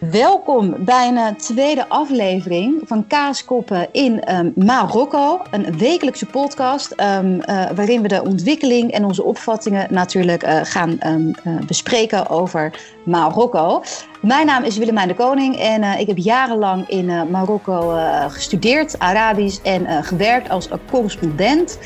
Welkom 0.00 0.84
bij 0.84 1.08
een 1.08 1.16
eh, 1.16 1.34
tweede 1.34 1.88
aflevering 1.88 2.80
van 2.84 3.06
Kaaskoppen 3.06 3.88
in 3.92 4.34
um, 4.34 4.52
Marokko. 4.56 5.42
Een 5.50 5.78
wekelijkse 5.78 6.26
podcast 6.26 7.00
um, 7.00 7.34
uh, 7.34 7.70
waarin 7.70 8.02
we 8.02 8.08
de 8.08 8.22
ontwikkeling 8.22 8.90
en 8.90 9.04
onze 9.04 9.22
opvattingen 9.22 9.86
natuurlijk 9.90 10.44
uh, 10.44 10.60
gaan 10.62 10.98
uh, 11.06 11.58
bespreken 11.66 12.28
over 12.28 12.80
Marokko. 13.04 13.82
Mijn 14.20 14.46
naam 14.46 14.64
is 14.64 14.76
Willemijn 14.76 15.08
de 15.08 15.14
Koning 15.14 15.56
en 15.56 15.82
ik 15.98 16.06
heb 16.06 16.16
jarenlang 16.16 16.88
in 16.88 17.30
Marokko 17.30 17.98
gestudeerd, 18.28 18.98
Arabisch 18.98 19.58
en 19.62 20.04
gewerkt 20.04 20.50
als 20.50 20.68
correspondent. 20.90 21.78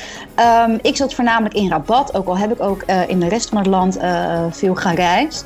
ik 0.81 0.95
zat 0.95 1.13
voornamelijk 1.13 1.55
in 1.55 1.69
Rabat, 1.69 2.15
ook 2.15 2.27
al 2.27 2.37
heb 2.37 2.51
ik 2.51 2.61
ook 2.61 2.83
in 3.07 3.19
de 3.19 3.27
rest 3.27 3.49
van 3.49 3.57
het 3.57 3.67
land 3.67 3.97
veel 4.49 4.75
gereisd. 4.75 5.45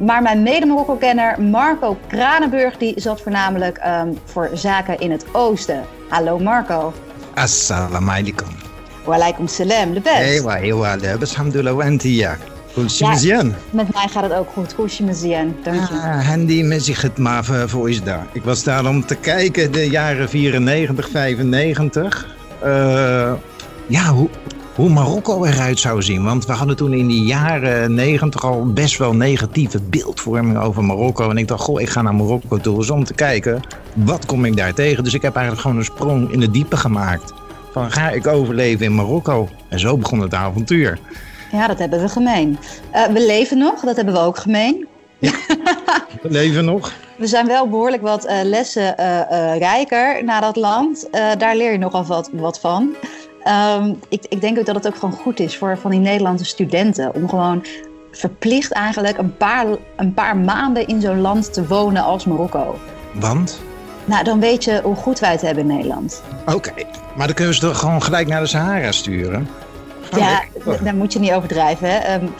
maar 0.00 0.22
mijn 0.22 0.42
mede-Marokko-kenner 0.42 1.42
Marco 1.42 1.96
Kranenburg 2.06 2.76
die 2.76 3.00
zat 3.00 3.20
voornamelijk 3.20 3.80
voor 4.24 4.50
zaken 4.52 4.98
in 4.98 5.10
het 5.10 5.24
oosten. 5.32 5.82
Hallo 6.08 6.38
Marco. 6.38 6.92
Assalamu 7.34 8.10
alaikum. 8.10 8.48
Wa 9.04 9.14
alaikum 9.14 9.46
salam, 9.46 9.94
de 9.94 10.00
best. 10.00 10.16
Ewa, 10.16 10.58
ewa, 10.58 10.96
de 10.96 11.16
best, 11.18 11.32
alhamdulillah, 11.32 11.74
wa 11.74 11.84
antiya. 11.84 12.36
Koosje 12.74 13.26
ja, 13.26 13.42
Met 13.70 13.92
mij 13.94 14.08
gaat 14.08 14.22
het 14.22 14.32
ook 14.32 14.48
goed. 14.52 14.74
Koosje 14.74 15.04
dank 15.04 15.88
je. 15.88 15.94
Ah, 15.94 16.26
Handy 16.26 16.62
met 16.62 17.02
het 17.02 17.18
maar 17.18 17.44
voor 17.44 17.90
is 17.90 18.02
daar. 18.02 18.26
Ik 18.32 18.42
was 18.42 18.62
daar 18.62 18.86
om 18.86 19.06
te 19.06 19.14
kijken, 19.14 19.72
de 19.72 19.90
jaren 19.90 20.28
94, 20.28 21.08
95. 21.10 22.26
Eh, 22.60 23.32
ja, 23.86 24.04
hoe, 24.04 24.28
hoe 24.74 24.88
Marokko 24.88 25.44
eruit 25.44 25.78
zou 25.78 26.02
zien. 26.02 26.24
Want 26.24 26.46
we 26.46 26.52
hadden 26.52 26.76
toen 26.76 26.92
in 26.92 27.06
die 27.06 27.24
jaren 27.24 27.94
negentig 27.94 28.44
al 28.44 28.72
best 28.72 28.98
wel 28.98 29.14
negatieve 29.14 29.80
beeldvorming 29.80 30.58
over 30.58 30.84
Marokko. 30.84 31.30
En 31.30 31.38
ik 31.38 31.48
dacht, 31.48 31.62
goh, 31.62 31.80
ik 31.80 31.88
ga 31.88 32.02
naar 32.02 32.14
Marokko 32.14 32.56
toe 32.56 32.78
dus 32.78 32.90
om 32.90 33.04
te 33.04 33.14
kijken, 33.14 33.60
wat 33.94 34.26
kom 34.26 34.44
ik 34.44 34.56
daar 34.56 34.74
tegen? 34.74 35.04
Dus 35.04 35.14
ik 35.14 35.22
heb 35.22 35.34
eigenlijk 35.34 35.66
gewoon 35.66 35.78
een 35.78 35.84
sprong 35.84 36.32
in 36.32 36.40
de 36.40 36.50
diepe 36.50 36.76
gemaakt. 36.76 37.32
Van, 37.72 37.92
ga 37.92 38.10
ik 38.10 38.26
overleven 38.26 38.86
in 38.86 38.94
Marokko? 38.94 39.48
En 39.68 39.80
zo 39.80 39.98
begon 39.98 40.20
het 40.20 40.34
avontuur. 40.34 40.98
Ja, 41.54 41.66
dat 41.66 41.78
hebben 41.78 42.00
we 42.00 42.08
gemeen. 42.08 42.58
Uh, 42.94 43.04
we 43.04 43.26
leven 43.26 43.58
nog, 43.58 43.80
dat 43.80 43.96
hebben 43.96 44.14
we 44.14 44.20
ook 44.20 44.38
gemeen. 44.38 44.86
Ja, 45.18 45.32
we 46.22 46.30
leven 46.30 46.64
nog. 46.64 46.92
We 47.16 47.26
zijn 47.26 47.46
wel 47.46 47.68
behoorlijk 47.68 48.02
wat 48.02 48.26
uh, 48.26 48.40
lessen 48.42 48.94
uh, 49.00 49.56
rijker 49.58 50.24
naar 50.24 50.40
dat 50.40 50.56
land. 50.56 51.08
daar 51.38 51.56
leer 51.56 51.72
je 51.72 51.78
nogal 51.78 52.04
wat, 52.04 52.30
wat 52.32 52.60
van. 52.60 52.94
Um, 53.78 53.98
ik, 54.08 54.24
ik, 54.28 54.40
denk 54.40 54.58
ook 54.58 54.66
dat 54.66 54.74
het 54.74 54.86
ook 54.86 54.96
gewoon 54.96 55.14
goed 55.14 55.40
is 55.40 55.56
voor 55.56 55.78
van 55.78 55.90
die 55.90 56.00
Nederlandse 56.00 56.44
studenten 56.44 57.14
om 57.14 57.28
gewoon 57.28 57.64
verplicht 58.10 58.72
eigenlijk 58.72 59.18
een 59.18 59.36
paar, 59.36 59.66
een 59.96 60.14
paar 60.14 60.36
maanden 60.36 60.86
in 60.86 61.00
zo'n 61.00 61.20
land 61.20 61.52
te 61.52 61.66
wonen 61.66 62.02
als 62.02 62.24
Marokko. 62.24 62.78
Want? 63.12 63.60
Nou, 64.04 64.24
dan 64.24 64.40
weet 64.40 64.64
je 64.64 64.80
hoe 64.82 64.96
goed 64.96 65.18
wij 65.18 65.30
het 65.30 65.40
hebben 65.40 65.68
in 65.68 65.76
Nederland. 65.76 66.22
Oké, 66.46 66.54
okay. 66.54 66.86
maar 67.16 67.26
dan 67.26 67.36
kunnen 67.36 67.54
ze 67.54 67.60
toch 67.60 67.78
gewoon 67.78 68.02
gelijk 68.02 68.28
naar 68.28 68.40
de 68.40 68.46
Sahara 68.46 68.92
sturen? 68.92 69.48
Ja, 70.16 70.42
daar 70.82 70.94
moet 70.94 71.12
je 71.12 71.18
niet 71.18 71.32
overdrijven. 71.32 71.88
Hè? 71.88 72.14
Um, 72.14 72.34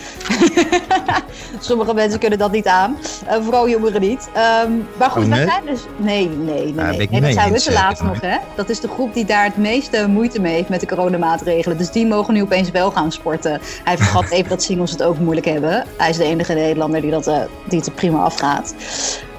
sommige 1.60 1.94
mensen 1.94 2.18
kunnen 2.18 2.38
dat 2.38 2.52
niet 2.52 2.66
aan. 2.66 2.96
Uh, 3.26 3.32
vooral 3.42 3.68
jongeren 3.68 4.00
niet. 4.00 4.28
Um, 4.66 4.86
maar 4.98 5.10
goed, 5.10 5.22
oh, 5.22 5.28
nee? 5.28 5.46
zijn 5.46 5.64
dus... 5.66 5.80
Nee, 5.96 6.28
nee, 6.28 6.64
nee. 6.64 6.74
Ja, 6.74 6.90
nee. 6.90 7.08
nee 7.10 7.20
dat 7.20 7.32
zijn 7.32 7.52
we 7.52 7.60
te 7.60 7.72
laat 7.72 8.00
eh, 8.00 8.06
nog, 8.06 8.20
hè? 8.20 8.36
Dat 8.54 8.68
is 8.68 8.80
de 8.80 8.88
groep 8.88 9.14
die 9.14 9.24
daar 9.24 9.44
het 9.44 9.56
meeste 9.56 10.08
moeite 10.08 10.40
mee 10.40 10.54
heeft 10.54 10.68
met 10.68 10.80
de 10.80 10.86
coronamaatregelen. 10.86 11.78
Dus 11.78 11.90
die 11.90 12.06
mogen 12.06 12.34
nu 12.34 12.42
opeens 12.42 12.70
wel 12.70 12.90
gaan 12.90 13.12
sporten. 13.12 13.60
Hij 13.84 13.96
vergat 13.96 14.30
even 14.36 14.48
dat 14.48 14.62
singles 14.62 14.90
het 14.90 15.02
ook 15.02 15.18
moeilijk 15.18 15.46
hebben. 15.46 15.84
Hij 15.96 16.10
is 16.10 16.16
de 16.16 16.24
enige 16.24 16.54
Nederlander 16.54 17.00
die, 17.00 17.10
dat, 17.10 17.28
uh, 17.28 17.38
die 17.68 17.78
het 17.78 17.86
er 17.86 17.94
prima 17.94 18.22
afgaat. 18.22 18.74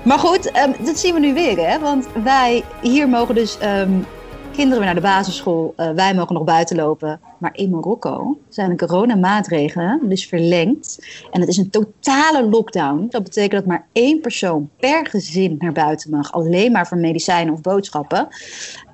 Maar 0.03 0.19
goed, 0.19 0.57
um, 0.57 0.85
dat 0.85 0.99
zien 0.99 1.13
we 1.13 1.19
nu 1.19 1.33
weer, 1.33 1.69
hè? 1.69 1.79
Want 1.79 2.07
wij 2.23 2.63
hier 2.81 3.09
mogen 3.09 3.35
dus 3.35 3.57
kinderen 4.55 4.77
weer 4.77 4.93
naar 4.93 5.01
de 5.01 5.07
basisschool. 5.07 5.73
Uh, 5.77 5.89
wij 5.95 6.13
mogen 6.13 6.33
nog 6.33 6.43
buiten 6.43 6.75
lopen. 6.75 7.19
Maar 7.45 7.57
in 7.57 7.69
Marokko 7.69 8.37
zijn 8.49 8.69
de 8.69 8.85
coronamaatregelen 8.85 9.99
dus 10.09 10.25
verlengd. 10.25 11.05
En 11.31 11.39
het 11.39 11.49
is 11.49 11.57
een 11.57 11.69
totale 11.69 12.49
lockdown. 12.49 13.07
Dat 13.09 13.23
betekent 13.23 13.51
dat 13.51 13.65
maar 13.65 13.87
één 13.91 14.21
persoon 14.21 14.69
per 14.79 15.07
gezin 15.07 15.55
naar 15.59 15.71
buiten 15.71 16.09
mag. 16.09 16.31
Alleen 16.31 16.71
maar 16.71 16.87
voor 16.87 16.97
medicijnen 16.97 17.53
of 17.53 17.61
boodschappen. 17.61 18.27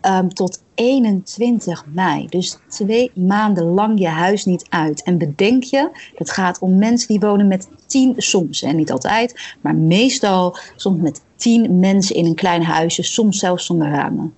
Um, 0.07 0.33
tot 0.33 0.63
21 0.75 1.85
mei. 1.93 2.27
Dus 2.29 2.57
twee 2.67 3.11
maanden 3.15 3.63
lang 3.63 3.99
je 3.99 4.07
huis 4.07 4.45
niet 4.45 4.65
uit. 4.69 5.03
En 5.03 5.17
bedenk 5.17 5.63
je, 5.63 5.89
het 6.15 6.31
gaat 6.31 6.59
om 6.59 6.77
mensen 6.77 7.07
die 7.07 7.19
wonen 7.19 7.47
met 7.47 7.69
tien, 7.85 8.13
soms 8.17 8.61
en 8.61 8.75
niet 8.75 8.91
altijd, 8.91 9.55
maar 9.61 9.75
meestal 9.75 10.57
soms 10.75 11.01
met 11.01 11.21
tien 11.35 11.79
mensen 11.79 12.15
in 12.15 12.25
een 12.25 12.35
klein 12.35 12.63
huisje, 12.63 13.03
soms 13.03 13.39
zelfs 13.39 13.65
zonder 13.65 13.89
ramen. 13.89 14.33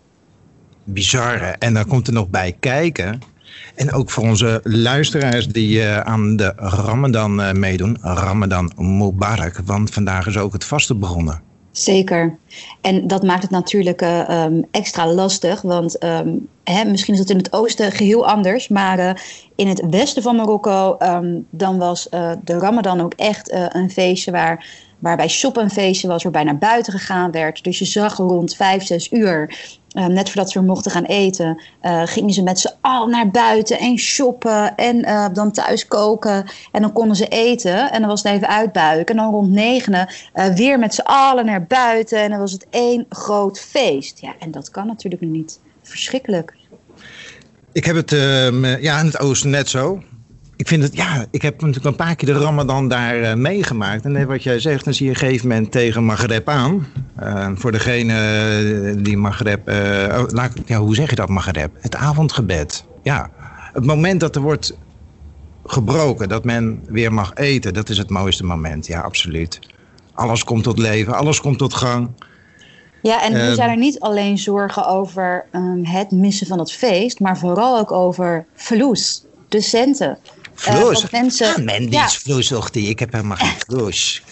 Bizar, 0.84 1.40
hè? 1.40 1.52
En 1.52 1.74
dan 1.74 1.88
komt 1.88 2.08
er 2.08 2.14
nog 2.14 2.30
bij 2.30 2.56
kijken. 2.60 3.32
En 3.76 3.92
ook 3.92 4.10
voor 4.10 4.24
onze 4.24 4.60
luisteraars 4.64 5.48
die 5.48 5.78
uh, 5.78 6.00
aan 6.00 6.36
de 6.36 6.54
Ramadan 6.56 7.40
uh, 7.40 7.52
meedoen. 7.52 7.98
Ramadan 8.02 8.72
Mubarak, 8.76 9.62
want 9.66 9.90
vandaag 9.90 10.28
is 10.28 10.38
ook 10.38 10.54
het 10.54 10.64
vasten 10.64 11.00
begonnen. 11.00 11.42
Zeker. 11.72 12.38
En 12.82 13.08
dat 13.08 13.24
maakt 13.24 13.42
het 13.42 13.52
natuurlijk 13.52 14.02
uh, 14.02 14.44
um, 14.46 14.66
extra 14.72 15.14
lastig. 15.14 15.62
Want 15.62 16.04
um, 16.04 16.48
hè, 16.64 16.86
misschien 16.86 17.14
is 17.14 17.20
het 17.20 17.30
in 17.30 17.38
het 17.38 17.54
oosten 17.54 17.92
geheel 17.92 18.28
anders. 18.28 18.68
Maar 18.68 19.24
in 19.56 19.68
het 19.68 19.84
westen 19.90 20.24
van 20.24 20.36
Marokko, 20.36 20.98
um, 21.00 21.46
dan 21.50 21.78
was 21.78 22.08
de 22.44 22.58
Ramadan 22.58 23.02
ook 23.02 23.14
echt 23.14 23.52
een 23.74 23.92
feestje 23.92 24.32
waar, 24.32 24.68
waarbij 25.04 25.28
shoppen 25.28 25.64
een 25.64 25.70
feestje 25.70 26.08
was, 26.08 26.24
waarbij 26.24 26.44
naar 26.44 26.58
buiten 26.58 26.94
gegaan 26.94 27.32
werd. 27.32 27.64
Dus 27.64 27.80
je 27.80 27.86
zag 27.86 28.18
rond 28.18 28.56
vijf, 28.56 28.86
zes 28.86 29.12
uur 29.12 29.72
Uh, 29.94 30.06
net 30.06 30.30
voordat 30.30 30.52
ze 30.52 30.62
mochten 30.62 30.92
gaan 30.92 31.04
eten, 31.04 31.62
uh, 31.82 32.02
gingen 32.06 32.34
ze 32.34 32.44
met 32.44 32.60
z'n 32.60 32.74
allen 32.82 33.10
naar 33.10 33.32
buiten 33.32 33.80
en 33.80 33.98
shoppen 33.98 34.76
en 34.76 34.98
uh, 34.98 35.26
dan 35.34 35.52
thuis 35.52 35.88
koken. 35.88 36.46
En 36.72 36.82
dan 36.82 36.94
konden 36.94 37.16
ze 37.16 37.28
eten 37.28 37.92
en 37.92 38.00
dan 38.00 38.10
was 38.10 38.24
het 38.24 38.34
even 38.34 38.48
uitbuiken. 38.48 39.16
En 39.16 39.22
dan 39.24 39.32
rond 39.32 39.52
negenen 39.52 40.14
weer 40.56 40.80
met 40.80 40.94
z'n 40.94 41.02
allen 41.02 41.46
naar 41.46 41.66
buiten 41.66 42.20
en 42.20 42.30
dan 42.30 42.40
was 42.40 42.52
het 42.52 42.68
één 42.70 43.06
groot 43.10 43.60
feest. 43.60 44.20
Ja, 44.20 44.34
en 44.40 44.52
dat 44.52 44.70
kan 44.70 44.88
natuurlijk 44.88 45.22
nu 45.22 45.28
niet. 45.28 45.60
Verschrikkelijk. 45.82 46.54
Ik 47.72 47.86
heb 47.86 47.96
het 47.96 48.10
ja, 48.82 49.00
in 49.00 49.06
het 49.06 49.20
oosten 49.20 49.50
net 49.50 49.70
zo. 49.70 50.04
Ik 50.64 50.70
vind 50.70 50.84
het, 50.84 50.96
ja, 50.96 51.26
ik 51.32 51.42
heb 51.42 51.62
natuurlijk 51.62 51.86
een 51.86 52.06
paar 52.06 52.16
keer 52.16 52.34
de 52.34 52.40
Ramadan 52.40 52.88
daar 52.88 53.20
uh, 53.20 53.34
meegemaakt. 53.34 54.06
En 54.06 54.28
wat 54.28 54.44
jij 54.44 54.60
zegt, 54.60 54.84
dan 54.84 54.94
zie 54.94 55.06
je 55.06 55.12
een 55.12 55.18
gegeven 55.18 55.48
moment 55.48 55.72
tegen 55.72 56.04
Maghreb 56.04 56.50
aan. 56.50 56.88
Uh, 57.24 57.50
voor 57.56 57.72
degene 57.72 58.96
die 58.98 59.18
Maghreb, 59.18 59.70
uh, 59.70 59.76
oh, 60.20 60.24
laat, 60.28 60.52
ja, 60.66 60.78
hoe 60.78 60.96
zeg 60.96 61.10
je 61.10 61.16
dat 61.16 61.30
Maghreb? 61.30 61.72
Het 61.80 61.96
avondgebed. 61.96 62.86
Ja, 63.02 63.30
het 63.74 63.86
moment 63.86 64.20
dat 64.20 64.36
er 64.36 64.42
wordt 64.42 64.78
gebroken, 65.66 66.30
dat 66.30 66.44
men 66.44 66.84
weer 66.88 67.14
mag 67.14 67.32
eten, 67.34 67.74
dat 67.74 67.90
is 67.90 67.98
het 67.98 68.10
mooiste 68.10 68.46
moment. 68.46 68.88
Ja, 68.88 69.02
absoluut. 69.02 69.60
Alles 70.14 70.44
komt 70.44 70.64
tot 70.64 70.78
leven, 70.78 71.14
alles 71.14 71.42
komt 71.42 71.58
tot 71.58 71.74
gang. 71.74 72.10
Ja, 73.02 73.24
en 73.24 73.34
nu 73.34 73.56
zijn 73.56 73.70
er 73.70 73.78
niet 73.78 74.00
alleen 74.00 74.38
zorgen 74.38 74.88
over 74.88 75.46
um, 75.52 75.86
het 75.86 76.12
missen 76.12 76.48
van 76.48 76.60
het 76.60 76.72
feest, 76.72 77.20
maar 77.20 77.38
vooral 77.38 77.78
ook 77.78 77.92
over 77.92 78.46
verloes, 78.54 79.26
de 79.50 79.62
centen. 79.62 80.18
Vloes? 80.54 81.04
Uh, 81.04 81.12
mensen, 81.12 81.68
ah, 81.68 81.90
ja. 81.90 82.06
is 82.06 82.62
die. 82.72 82.90
Ik 82.90 83.00
heb 83.00 83.12
helemaal 83.12 83.38
geen 83.38 83.60
vloes. 83.68 84.24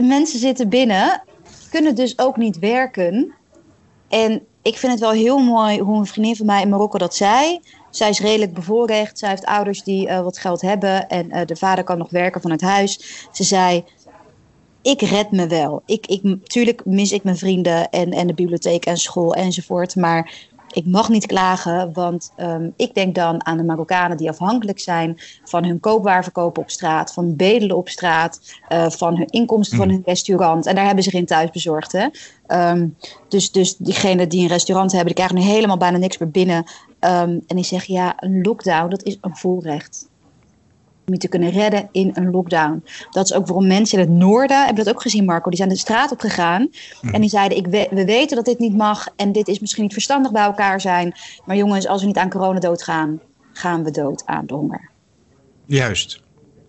mensen 0.00 0.38
zitten 0.38 0.68
binnen, 0.68 1.22
kunnen 1.70 1.94
dus 1.94 2.18
ook 2.18 2.36
niet 2.36 2.58
werken. 2.58 3.34
En 4.08 4.42
ik 4.62 4.76
vind 4.76 4.92
het 4.92 5.00
wel 5.00 5.10
heel 5.10 5.38
mooi 5.38 5.80
hoe 5.80 5.98
een 5.98 6.06
vriendin 6.06 6.36
van 6.36 6.46
mij 6.46 6.62
in 6.62 6.68
Marokko 6.68 6.98
dat 6.98 7.14
zei. 7.14 7.60
Zij 7.90 8.08
is 8.08 8.20
redelijk 8.20 8.54
bevoorrecht. 8.54 9.18
Zij 9.18 9.28
heeft 9.28 9.44
ouders 9.44 9.82
die 9.82 10.08
uh, 10.08 10.20
wat 10.20 10.38
geld 10.38 10.60
hebben. 10.60 11.08
En 11.08 11.26
uh, 11.26 11.40
de 11.46 11.56
vader 11.56 11.84
kan 11.84 11.98
nog 11.98 12.10
werken 12.10 12.40
van 12.40 12.50
het 12.50 12.60
huis. 12.60 13.26
Ze 13.32 13.44
zei, 13.44 13.84
ik 14.82 15.00
red 15.00 15.30
me 15.30 15.46
wel. 15.46 15.82
Ik, 15.86 16.06
ik, 16.06 16.46
tuurlijk 16.48 16.84
mis 16.84 17.12
ik 17.12 17.24
mijn 17.24 17.36
vrienden 17.36 17.90
en, 17.90 18.12
en 18.12 18.26
de 18.26 18.34
bibliotheek 18.34 18.84
en 18.84 18.96
school 18.96 19.34
enzovoort. 19.34 19.96
Maar 19.96 20.32
ik 20.74 20.86
mag 20.86 21.08
niet 21.08 21.26
klagen, 21.26 21.92
want 21.92 22.32
um, 22.36 22.72
ik 22.76 22.94
denk 22.94 23.14
dan 23.14 23.46
aan 23.46 23.56
de 23.56 23.62
Marokkanen 23.62 24.16
die 24.16 24.28
afhankelijk 24.28 24.80
zijn 24.80 25.18
van 25.44 25.64
hun 25.64 25.80
koopwaarverkopen 25.80 26.62
op 26.62 26.70
straat, 26.70 27.12
van 27.12 27.36
bedelen 27.36 27.76
op 27.76 27.88
straat, 27.88 28.40
uh, 28.68 28.90
van 28.90 29.16
hun 29.16 29.28
inkomsten 29.28 29.76
mm. 29.76 29.84
van 29.84 29.92
hun 29.92 30.02
restaurant. 30.04 30.66
En 30.66 30.74
daar 30.74 30.86
hebben 30.86 31.04
ze 31.04 31.10
geen 31.10 31.26
thuis 31.26 31.50
bezorgd. 31.50 31.92
Hè? 31.92 32.06
Um, 32.70 32.96
dus, 33.28 33.52
dus 33.52 33.76
diegenen 33.76 34.28
die 34.28 34.42
een 34.42 34.48
restaurant 34.48 34.92
hebben, 34.92 35.14
die 35.14 35.24
krijgen 35.24 35.46
nu 35.46 35.52
helemaal 35.52 35.76
bijna 35.76 35.98
niks 35.98 36.18
meer 36.18 36.30
binnen. 36.30 36.64
Um, 37.00 37.42
en 37.46 37.56
die 37.56 37.64
zeggen, 37.64 37.94
ja, 37.94 38.14
een 38.16 38.42
lockdown, 38.42 38.88
dat 38.88 39.02
is 39.02 39.18
een 39.20 39.36
voorrecht 39.36 40.08
om 41.06 41.12
je 41.12 41.18
te 41.18 41.28
kunnen 41.28 41.50
redden 41.50 41.88
in 41.92 42.10
een 42.14 42.30
lockdown. 42.30 42.84
Dat 43.10 43.24
is 43.24 43.34
ook 43.34 43.46
waarom 43.46 43.66
mensen 43.66 43.98
in 43.98 44.04
het 44.04 44.18
noorden, 44.18 44.64
hebben 44.64 44.84
dat 44.84 44.94
ook 44.94 45.02
gezien 45.02 45.24
Marco, 45.24 45.48
die 45.48 45.58
zijn 45.58 45.68
de 45.68 45.76
straat 45.76 46.12
op 46.12 46.20
gegaan 46.20 46.68
en 47.12 47.20
die 47.20 47.30
zeiden, 47.30 47.58
ik 47.58 47.66
we, 47.66 47.88
we 47.90 48.04
weten 48.04 48.36
dat 48.36 48.44
dit 48.44 48.58
niet 48.58 48.76
mag 48.76 49.08
en 49.16 49.32
dit 49.32 49.48
is 49.48 49.60
misschien 49.60 49.82
niet 49.82 49.92
verstandig 49.92 50.32
bij 50.32 50.44
elkaar 50.44 50.80
zijn, 50.80 51.14
maar 51.44 51.56
jongens, 51.56 51.86
als 51.86 52.00
we 52.00 52.06
niet 52.06 52.16
aan 52.16 52.30
corona 52.30 52.58
doodgaan, 52.58 53.20
gaan 53.52 53.84
we 53.84 53.90
dood 53.90 54.22
aan 54.26 54.46
de 54.46 54.54
honger. 54.54 54.90
Juist, 55.66 56.22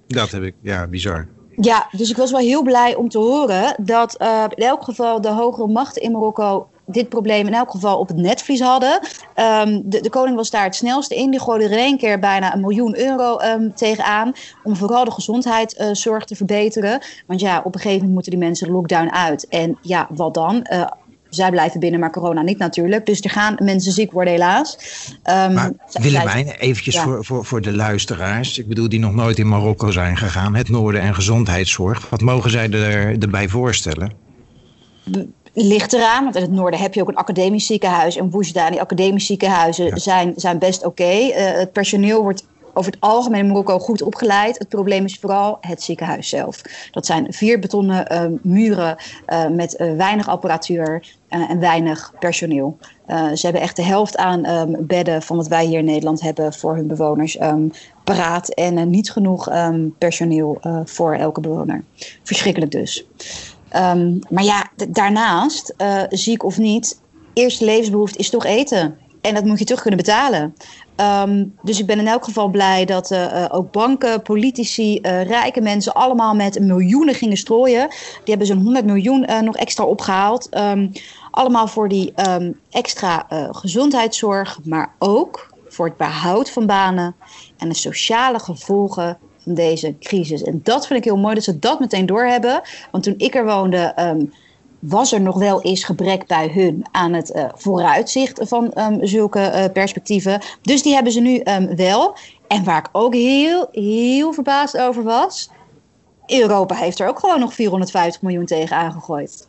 dat 0.08 0.32
heb 0.32 0.44
ik, 0.44 0.56
ja, 0.62 0.88
bizar. 0.88 1.28
Ja, 1.56 1.88
dus 1.92 2.10
ik 2.10 2.18
was 2.18 2.32
wel 2.32 2.40
heel 2.40 2.64
blij 2.64 2.96
om 2.96 3.10
te 3.10 3.18
horen 3.18 3.76
dat 3.82 4.22
uh, 4.22 4.44
in 4.50 4.64
elk 4.64 4.84
geval 4.84 5.22
de 5.22 5.30
hogere 5.30 5.68
machten 5.68 6.02
in 6.02 6.12
Marokko 6.12 6.68
dit 6.86 7.10
probleem 7.10 7.48
in 7.48 7.54
elk 7.54 7.72
geval 7.72 8.00
op 8.00 8.08
het 8.08 8.18
netvlies 8.18 8.62
hadden. 8.62 9.00
Um, 9.36 9.82
de, 9.86 10.02
de, 10.02 10.10
koning 10.10 10.36
was 10.36 10.50
daar 10.50 10.64
het 10.64 10.76
snelste 10.76 11.16
in. 11.16 11.32
Die 11.32 11.40
gooide 11.40 11.66
er 11.66 11.72
in 11.72 11.78
één 11.78 11.98
keer 11.98 12.20
bijna 12.20 12.54
een 12.54 12.62
miljoen 12.62 13.00
euro 13.00 13.40
um, 13.40 13.74
tegenaan. 13.74 14.34
Om 14.64 14.76
vooral 14.76 15.06
de 15.06 15.12
gezondheidszorg 15.12 16.22
uh, 16.22 16.28
te 16.28 16.36
verbeteren. 16.36 17.02
Want 17.28 17.40
ja, 17.40 17.62
op 17.64 17.76
een 17.76 17.82
gegeven 17.82 17.94
moment 17.94 18.14
moeten 18.14 18.32
die 18.32 18.40
mensen 18.40 18.68
de 18.68 18.74
lockdown 18.74 19.10
uit. 19.10 19.48
En 19.48 19.78
ja, 19.82 20.08
wat 20.10 20.34
dan? 20.34 20.68
Uh, 20.72 20.88
zij 21.30 21.52
blijven 21.52 21.80
binnen, 21.80 22.00
maar 22.00 22.12
corona 22.12 22.42
niet 22.42 22.58
natuurlijk. 22.58 23.06
Dus 23.06 23.22
er 23.22 23.30
gaan 23.30 23.56
mensen 23.60 23.92
ziek 23.92 24.12
worden 24.12 24.34
helaas. 24.34 24.78
Um, 25.24 25.54
maar 25.54 25.72
Willemijn, 25.92 26.48
eventjes 26.48 26.96
ja. 26.96 27.04
voor, 27.04 27.26
voor, 27.26 27.46
voor 27.46 27.62
de 27.62 27.74
luisteraars. 27.74 28.58
Ik 28.58 28.68
bedoel, 28.68 28.90
die 28.90 29.00
nog 29.00 29.14
nooit 29.14 29.38
in 29.38 29.48
Marokko 29.48 29.92
zijn 29.92 30.18
gegaan. 30.18 30.56
Het 30.56 30.70
noorden 30.70 31.02
en 31.02 31.16
gezondheidszorg. 31.16 32.10
Wat 32.10 32.22
mogen 32.22 32.52
zij 32.52 32.70
er, 32.70 33.22
erbij 33.22 33.48
voorstellen? 33.48 34.12
Ligt 35.56 35.94
eraan, 35.94 36.24
want 36.24 36.36
in 36.36 36.42
het 36.42 36.52
noorden 36.52 36.80
heb 36.80 36.94
je 36.94 37.02
ook 37.02 37.08
een 37.08 37.16
academisch 37.16 37.66
ziekenhuis. 37.66 38.16
En 38.16 38.30
Woesda, 38.30 38.70
die 38.70 38.82
academische 38.82 39.28
ziekenhuizen 39.28 39.86
ja. 39.86 39.98
zijn, 39.98 40.34
zijn 40.36 40.60
best 40.60 40.86
oké. 40.86 41.04
Okay. 41.04 41.30
Uh, 41.30 41.58
het 41.58 41.72
personeel 41.72 42.22
wordt 42.22 42.46
over 42.74 42.92
het 42.92 43.02
algemeen 43.02 43.40
in 43.40 43.48
Marokko 43.48 43.80
goed 43.80 44.02
opgeleid. 44.02 44.58
Het 44.58 44.70
probleem 44.70 45.06
is 45.06 45.20
vooral 45.20 45.58
het 45.62 45.82
ziekenhuis 45.82 46.30
zelf. 46.30 46.62
Dat 46.92 47.06
zijn 47.06 47.34
vier 47.34 47.60
betonnen 47.60 48.12
uh, 48.12 48.26
muren 48.42 48.96
uh, 49.28 49.48
met 49.48 49.80
uh, 49.80 49.96
weinig 49.96 50.28
apparatuur 50.28 51.16
en 51.28 51.60
weinig 51.60 52.14
personeel. 52.20 52.78
ze 53.08 53.40
hebben 53.42 53.62
echt 53.62 53.76
de 53.76 53.84
helft 53.84 54.18
aan 54.18 54.46
um, 54.46 54.76
bedden 54.80 55.22
van 55.22 55.38
wat 55.38 55.48
wij 55.48 55.66
hier 55.66 55.80
in 55.80 55.86
Nederland 55.86 56.22
hebben 56.22 56.54
voor 56.54 56.76
hun 56.76 56.88
bewoners 56.88 57.42
um, 57.42 57.72
paraat. 58.04 58.50
En 58.50 58.90
niet 58.90 59.12
genoeg 59.12 59.52
um, 59.52 59.96
personeel 59.98 60.58
voor 60.86 61.14
elke 61.14 61.42
bewoner. 61.42 61.84
Verschrikkelijk 62.24 62.72
dus. 62.72 63.06
Um, 63.74 64.20
maar 64.30 64.44
ja, 64.44 64.70
daarnaast, 64.90 65.74
uh, 65.78 66.02
ziek 66.10 66.44
of 66.44 66.58
niet, 66.58 67.02
eerste 67.34 67.66
levensbehoefte 67.66 68.18
is 68.18 68.30
toch 68.30 68.46
eten. 68.46 68.98
En 69.22 69.34
dat 69.34 69.46
moet 69.46 69.60
je 69.60 69.66
toch 69.66 69.82
kunnen 69.82 70.00
betalen. 70.00 70.56
Um, 71.24 71.56
dus 71.62 71.80
ik 71.80 71.86
ben 71.86 72.00
in 72.00 72.08
elk 72.08 72.24
geval 72.24 72.48
blij 72.48 72.86
dat 72.86 73.12
uh, 73.12 73.46
ook 73.50 73.72
banken, 73.72 74.22
politici, 74.22 75.00
rijke 75.02 75.62
mensen 75.62 75.94
allemaal 75.94 76.36
met 76.36 76.60
miljoenen 76.60 77.16
gingen 77.16 77.38
strooien. 77.38 77.88
Die 77.90 78.36
hebben 78.36 78.48
zo'n 78.48 78.62
100 78.62 78.86
miljoen 78.86 79.26
nog 79.44 79.56
extra 79.56 79.84
opgehaald. 79.84 80.56
Um, 80.58 80.92
allemaal 81.32 81.68
voor 81.68 81.90
die 81.90 82.14
extra 82.70 83.26
gezondheidszorg, 83.52 84.60
maar 84.64 84.94
ook 85.00 85.54
voor 85.68 85.86
het 85.86 85.98
behoud 85.98 86.50
van 86.50 86.66
banen 86.66 87.16
en 87.58 87.70
de 87.70 87.76
sociale 87.76 88.40
gevolgen 88.40 89.18
van 89.46 89.54
deze 89.54 89.96
crisis. 90.00 90.44
En 90.44 90.60
dat 90.64 90.88
vind 90.88 91.00
ik 91.00 91.06
heel 91.06 91.18
mooi 91.18 91.36
dat 91.36 91.44
ze 91.44 91.60
dat 91.60 91.80
meteen 91.80 92.06
doorhebben. 92.06 92.62
Want 92.92 93.04
toen 93.04 93.14
ik 93.18 93.36
er 93.36 93.46
woonde, 93.46 93.94
um, 94.00 94.34
was 94.80 95.12
er 95.12 95.22
nog 95.22 95.38
wel 95.38 95.62
eens 95.62 95.84
gebrek 95.84 96.28
bij 96.28 96.52
hun 96.54 96.86
aan 96.92 97.14
het 97.14 97.36
uh, 97.36 97.46
vooruitzicht 97.56 98.40
van 98.44 98.72
um, 98.78 99.06
zulke 99.08 99.40
uh, 99.40 99.66
perspectieven. 99.74 100.42
Dus 100.62 100.84
die 100.84 100.94
hebben 100.94 101.12
ze 101.12 101.20
nu 101.20 101.42
um, 101.44 101.76
wel. 101.76 102.18
En 102.48 102.64
waar 102.64 102.78
ik 102.80 102.90
ook 102.92 103.14
heel, 103.14 103.68
heel 103.72 104.34
verbaasd 104.34 104.78
over 104.78 105.04
was. 105.04 105.50
Europa 106.26 106.76
heeft 106.76 107.00
er 107.00 107.08
ook 107.08 107.20
gewoon 107.20 107.40
nog 107.40 107.54
450 107.54 108.22
miljoen 108.22 108.46
tegen 108.46 108.78
aangegooid. 108.78 109.48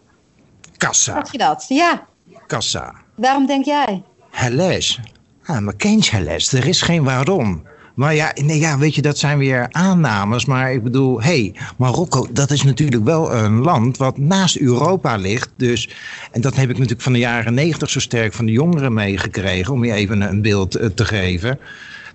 Kassa. 0.77 1.15
Had 1.15 1.33
je 1.33 1.39
dat? 1.39 1.65
Ja. 1.69 2.07
Kassa. 2.47 2.95
Waarom 3.15 3.47
denk 3.47 3.65
jij? 3.65 4.03
Helles. 4.31 5.01
Ah, 5.45 5.59
maar 5.59 5.77
Keens 5.77 6.11
Helles. 6.11 6.53
Er 6.53 6.67
is 6.67 6.83
geen 6.83 7.05
waarom. 7.05 7.63
Maar 7.97 8.15
ja, 8.15 8.33
nee, 8.45 8.59
ja, 8.59 8.79
weet 8.79 8.95
je, 8.95 9.03
dat 9.03 9.19
zijn 9.19 9.39
weer 9.39 9.67
aannames. 9.71 10.45
Maar 10.45 10.73
ik 10.73 10.83
bedoel, 10.83 11.23
hé, 11.23 11.29
hey, 11.29 11.55
Marokko, 11.77 12.27
dat 12.31 12.51
is 12.51 12.63
natuurlijk 12.63 13.05
wel 13.05 13.35
een 13.35 13.61
land 13.61 13.97
wat 13.97 14.19
naast 14.19 14.57
Europa 14.57 15.17
ligt. 15.17 15.51
Dus, 15.57 15.89
en 16.33 16.41
dat 16.41 16.57
heb 16.57 16.65
ik 16.65 16.75
natuurlijk 16.75 17.03
van 17.03 17.13
de 17.13 17.19
jaren 17.19 17.55
negentig 17.55 17.91
zo 17.91 18.01
sterk 18.01 18.33
van 18.33 18.47
de 18.47 18.53
jongeren 18.53 18.93
meegekregen, 18.93 19.73
om 19.73 19.85
je 19.85 19.93
even 19.93 20.21
een 20.21 20.43
beeld 20.43 20.71
te 20.95 21.05
geven 21.05 21.59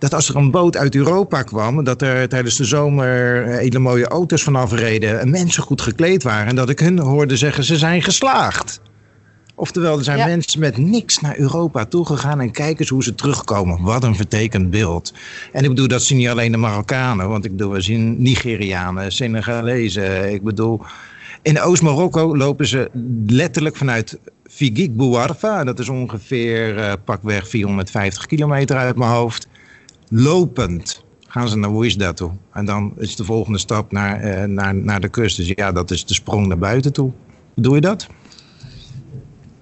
dat 0.01 0.13
als 0.13 0.30
er 0.30 0.36
een 0.36 0.51
boot 0.51 0.78
uit 0.78 0.95
Europa 0.95 1.42
kwam, 1.42 1.83
dat 1.83 2.01
er 2.01 2.30
tijdens 2.30 2.57
de 2.57 2.66
zomer 2.66 3.45
hele 3.45 3.80
mooie 3.80 4.07
auto's 4.07 4.44
vanaf 4.44 4.72
reden 4.72 5.19
en 5.19 5.30
mensen 5.30 5.63
goed 5.63 5.81
gekleed 5.81 6.24
waren. 6.24 6.48
En 6.48 6.56
dat 6.56 6.69
ik 6.69 6.80
hun 6.80 7.00
hoorde 7.00 7.38
zeggen, 7.38 7.63
ze 7.63 7.78
zijn 7.78 8.01
geslaagd. 8.01 8.81
Oftewel, 9.62 9.98
er 9.98 10.04
zijn 10.04 10.18
ja. 10.18 10.25
mensen 10.25 10.60
met 10.60 10.78
niks 10.78 11.19
naar 11.19 11.38
Europa 11.38 11.86
toegegaan 11.86 12.40
en 12.40 12.52
kijken 12.52 12.80
eens 12.80 12.90
hoe 12.90 13.04
ze 13.04 13.16
terugkomen. 13.16 13.81
Wat 13.81 14.04
een 14.04 14.16
vertekend 14.16 14.69
beeld. 14.69 15.13
En 15.52 15.63
ik 15.63 15.69
bedoel, 15.69 15.88
dat 15.88 16.04
zien 16.04 16.18
niet 16.18 16.28
alleen 16.28 16.52
de 16.52 16.58
Marokkanen, 16.58 17.30
want 17.30 17.46
ik 17.46 17.52
bedoel, 17.52 17.72
we 17.72 17.81
zien 17.81 18.22
Nigerianen, 18.22 19.12
Senegalezen. 19.12 20.34
Ik 20.34 20.44
bedoel, 20.44 20.81
in 21.42 21.62
Oost-Marokko 21.62 22.38
lopen 22.38 22.68
ze 22.68 22.90
letterlijk 23.28 23.75
vanuit 23.75 24.19
Figik 24.44 24.96
Bouarfa, 24.96 25.64
dat 25.64 25.80
is 25.80 25.90
ongeveer 25.90 26.78
uh, 26.78 26.94
pakweg 27.06 27.48
450 27.48 28.25
kilometer 28.25 28.78
uit 28.78 28.96
mijn 28.96 29.12
hoofd, 29.12 29.48
lopend 30.10 31.04
gaan 31.28 31.50
ze 31.50 31.57
naar 31.57 31.78
Wisda 31.78 32.14
toe. 32.14 32.31
En 32.54 32.66
dan 32.66 32.94
is 32.98 33.16
de 33.16 33.24
volgende 33.24 33.60
stap 33.60 33.92
naar, 33.92 34.25
uh, 34.25 34.44
naar, 34.44 34.75
naar 34.75 35.02
de 35.02 35.10
kust. 35.10 35.38
Dus 35.38 35.52
ja, 35.56 35.72
dat 35.72 35.92
is 35.92 36.06
de 36.06 36.14
sprong 36.14 36.48
naar 36.48 36.57
buiten 36.57 36.94
toe. 36.94 37.12
Doe 37.56 37.75
je 37.75 37.81
dat? 37.81 38.07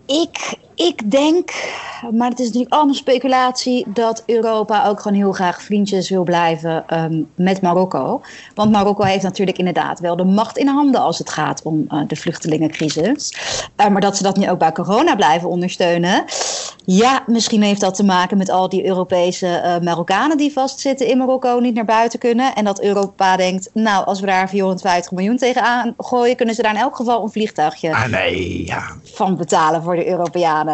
Ik, 0.09 0.57
ik 0.87 1.11
denk, 1.11 1.51
maar 2.11 2.29
het 2.29 2.39
is 2.39 2.45
natuurlijk 2.45 2.73
allemaal 2.73 2.93
speculatie, 2.93 3.85
dat 3.87 4.23
Europa 4.25 4.87
ook 4.87 4.99
gewoon 4.99 5.17
heel 5.17 5.31
graag 5.31 5.61
vriendjes 5.61 6.09
wil 6.09 6.23
blijven 6.23 6.85
um, 6.93 7.29
met 7.35 7.61
Marokko. 7.61 8.21
Want 8.55 8.71
Marokko 8.71 9.03
heeft 9.03 9.23
natuurlijk 9.23 9.57
inderdaad 9.57 9.99
wel 9.99 10.15
de 10.15 10.23
macht 10.23 10.57
in 10.57 10.67
handen 10.67 11.01
als 11.01 11.17
het 11.17 11.29
gaat 11.29 11.61
om 11.63 11.85
uh, 11.89 12.01
de 12.07 12.15
vluchtelingencrisis. 12.15 13.33
Uh, 13.77 13.87
maar 13.87 14.01
dat 14.01 14.17
ze 14.17 14.23
dat 14.23 14.37
nu 14.37 14.49
ook 14.49 14.59
bij 14.59 14.71
corona 14.71 15.15
blijven 15.15 15.49
ondersteunen. 15.49 16.23
Ja, 16.85 17.23
misschien 17.25 17.61
heeft 17.61 17.81
dat 17.81 17.95
te 17.95 18.03
maken 18.03 18.37
met 18.37 18.49
al 18.49 18.69
die 18.69 18.85
Europese 18.85 19.61
uh, 19.63 19.85
Marokkanen 19.85 20.37
die 20.37 20.51
vastzitten 20.51 21.07
in 21.07 21.17
Marokko, 21.17 21.59
niet 21.59 21.75
naar 21.75 21.85
buiten 21.85 22.19
kunnen. 22.19 22.55
En 22.55 22.65
dat 22.65 22.81
Europa 22.81 23.35
denkt, 23.37 23.69
nou, 23.73 24.05
als 24.05 24.19
we 24.19 24.25
daar 24.25 24.49
450 24.49 25.11
miljoen 25.11 25.37
tegenaan 25.37 25.93
gooien, 25.97 26.35
kunnen 26.35 26.55
ze 26.55 26.61
daar 26.61 26.73
in 26.73 26.81
elk 26.81 26.95
geval 26.95 27.23
een 27.23 27.31
vliegtuigje 27.31 27.93
ah, 27.93 28.05
nee, 28.05 28.65
ja. 28.65 28.83
van 29.03 29.37
betalen 29.37 29.83
voor 29.83 29.95
de 29.95 30.07
Europeanen. 30.07 30.68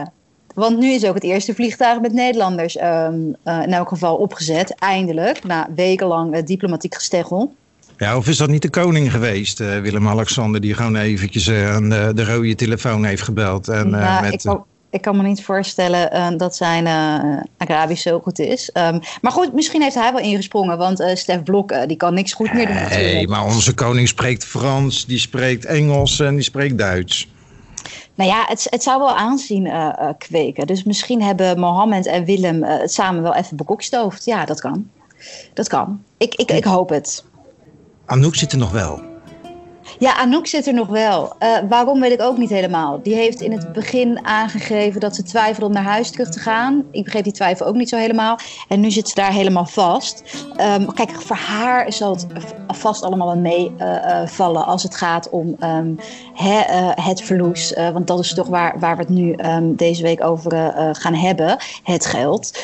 Want 0.56 0.80
nu 0.80 0.92
is 0.92 1.06
ook 1.06 1.14
het 1.14 1.24
eerste 1.24 1.54
vliegtuig 1.54 2.02
met 2.02 2.14
Nederlanders 2.14 2.78
um, 2.82 3.36
uh, 3.46 3.62
in 3.64 3.74
elk 3.74 3.90
geval 3.90 4.16
opgezet, 4.16 4.76
eindelijk, 4.76 5.44
na 5.44 5.68
wekenlang 5.76 6.36
uh, 6.36 6.44
diplomatiek 6.46 6.96
gesteggel. 6.96 7.56
Ja, 7.98 8.18
of 8.18 8.28
is 8.28 8.38
dat 8.38 8.50
niet 8.50 8.62
de 8.62 8.70
koning 8.70 9.12
geweest, 9.12 9.60
uh, 9.60 9.80
Willem-Alexander, 9.80 10.62
die 10.62 10.74
gewoon 10.74 10.96
eventjes 10.96 11.52
aan 11.52 11.90
de, 11.90 12.12
de, 12.16 12.26
rode 12.26 12.56
telefoon 12.56 13.06
heeft 13.06 13.22
gebeld? 13.22 13.68
En, 13.68 13.90
nou, 13.90 14.24
met, 14.24 14.34
ik, 14.34 14.40
kan, 14.44 14.66
ik, 14.90 15.02
kan, 15.02 15.18
me 15.18 15.24
niet 15.24 15.44
voorstellen 15.44 16.38
dat 16.38 16.56
zijn 16.56 16.88
Arabisch 17.58 18.02
zo 18.02 18.20
goed 18.20 18.40
is. 18.40 18.70
Um, 18.74 19.00
maar 19.22 19.32
goed, 19.32 19.54
misschien 19.54 19.82
heeft 19.82 19.96
hij 19.96 20.12
wel 20.12 20.22
ingesprongen, 20.22 20.78
want 20.78 21.04
Stef 21.14 21.44
Blok 21.44 21.88
die 21.88 21.98
kan 21.98 22.14
niks 22.14 22.34
goed 22.34 22.54
meer 22.54 22.68
doen. 22.68 22.88
Nee, 22.90 23.28
maar 23.28 23.46
onze 23.46 23.74
koning 23.74 24.08
spreekt 24.08 24.46
Frans, 24.46 25.06
die 25.06 25.20
spreekt 25.20 25.66
Engels 25.66 26.20
en 26.20 26.36
die 26.36 26.44
spreekt 26.44 26.78
Duits. 26.78 27.28
Nou 28.16 28.30
ja, 28.30 28.46
het, 28.48 28.68
het 28.70 28.84
zou 28.84 29.00
wel 29.00 29.16
aanzien 29.16 29.66
uh, 29.66 29.74
uh, 29.74 30.10
kweken. 30.18 30.68
Dus 30.68 30.84
misschien 30.84 31.22
hebben 31.22 31.60
Mohammed 31.60 32.06
en 32.06 32.26
Willem 32.26 32.64
uh, 32.64 32.78
het 32.80 32.94
samen 32.94 33.22
wel 33.22 33.36
even 33.36 33.58
bekokstoofd. 33.58 34.26
Ja, 34.26 34.46
dat 34.46 34.60
kan. 34.60 34.90
Dat 35.54 35.68
kan. 35.68 36.04
Ik, 36.18 36.36
ik, 36.36 36.52
ik 36.52 36.64
hoop 36.64 36.90
het. 36.90 37.24
Anouk 38.06 38.36
zit 38.36 38.52
er 38.52 38.58
nog 38.58 38.72
wel. 38.72 39.15
Ja, 40.00 40.18
Anouk 40.18 40.48
zit 40.48 40.68
er 40.68 40.74
nog 40.74 40.88
wel. 40.88 41.34
Uh, 41.40 41.58
waarom 41.70 42.00
weet 42.00 42.12
ik 42.12 42.22
ook 42.22 42.38
niet 42.38 42.50
helemaal. 42.50 43.00
Die 43.04 43.16
heeft 43.16 43.42
in 43.42 43.52
het 43.52 43.74
begin 43.74 44.26
aangegeven 44.26 45.00
dat 45.00 45.16
ze 45.16 45.24
twijfelde 45.24 45.66
om 45.66 45.72
naar 45.72 45.84
huis 45.84 46.12
terug 46.12 46.30
te 46.30 46.40
gaan. 46.40 46.84
Ik 46.92 47.04
begreep 47.04 47.24
die 47.24 47.34
twijfel 47.34 47.66
ook 47.66 47.76
niet 47.76 47.90
zo 47.90 47.98
helemaal. 47.98 48.40
En 48.68 48.80
nu 48.80 48.92
zit 48.92 49.10
ze 49.10 49.16
daar 49.16 49.32
helemaal 49.32 49.66
vast. 49.66 50.24
Um, 50.62 50.94
kijk, 50.94 51.22
voor 51.22 51.36
haar 51.36 51.94
zal 51.94 52.14
het 52.14 52.28
vast 52.68 53.04
allemaal 53.04 53.28
wel 53.28 53.38
meevallen 53.38 54.62
uh, 54.62 54.68
als 54.68 54.84
het 54.84 54.96
gaat 54.96 55.30
om 55.30 55.56
uh, 55.60 55.80
het 56.96 57.22
verloes. 57.22 57.74
want 57.94 58.08
dat 58.08 58.20
is 58.20 58.34
toch 58.34 58.48
waar, 58.48 58.80
waar 58.80 58.96
we 58.96 59.02
het 59.02 59.12
nu 59.12 59.36
um, 59.38 59.76
deze 59.76 60.04
week 60.04 60.24
over 60.24 60.74
gaan 60.92 61.14
hebben. 61.14 61.58
Het 61.84 62.06
geld. 62.06 62.58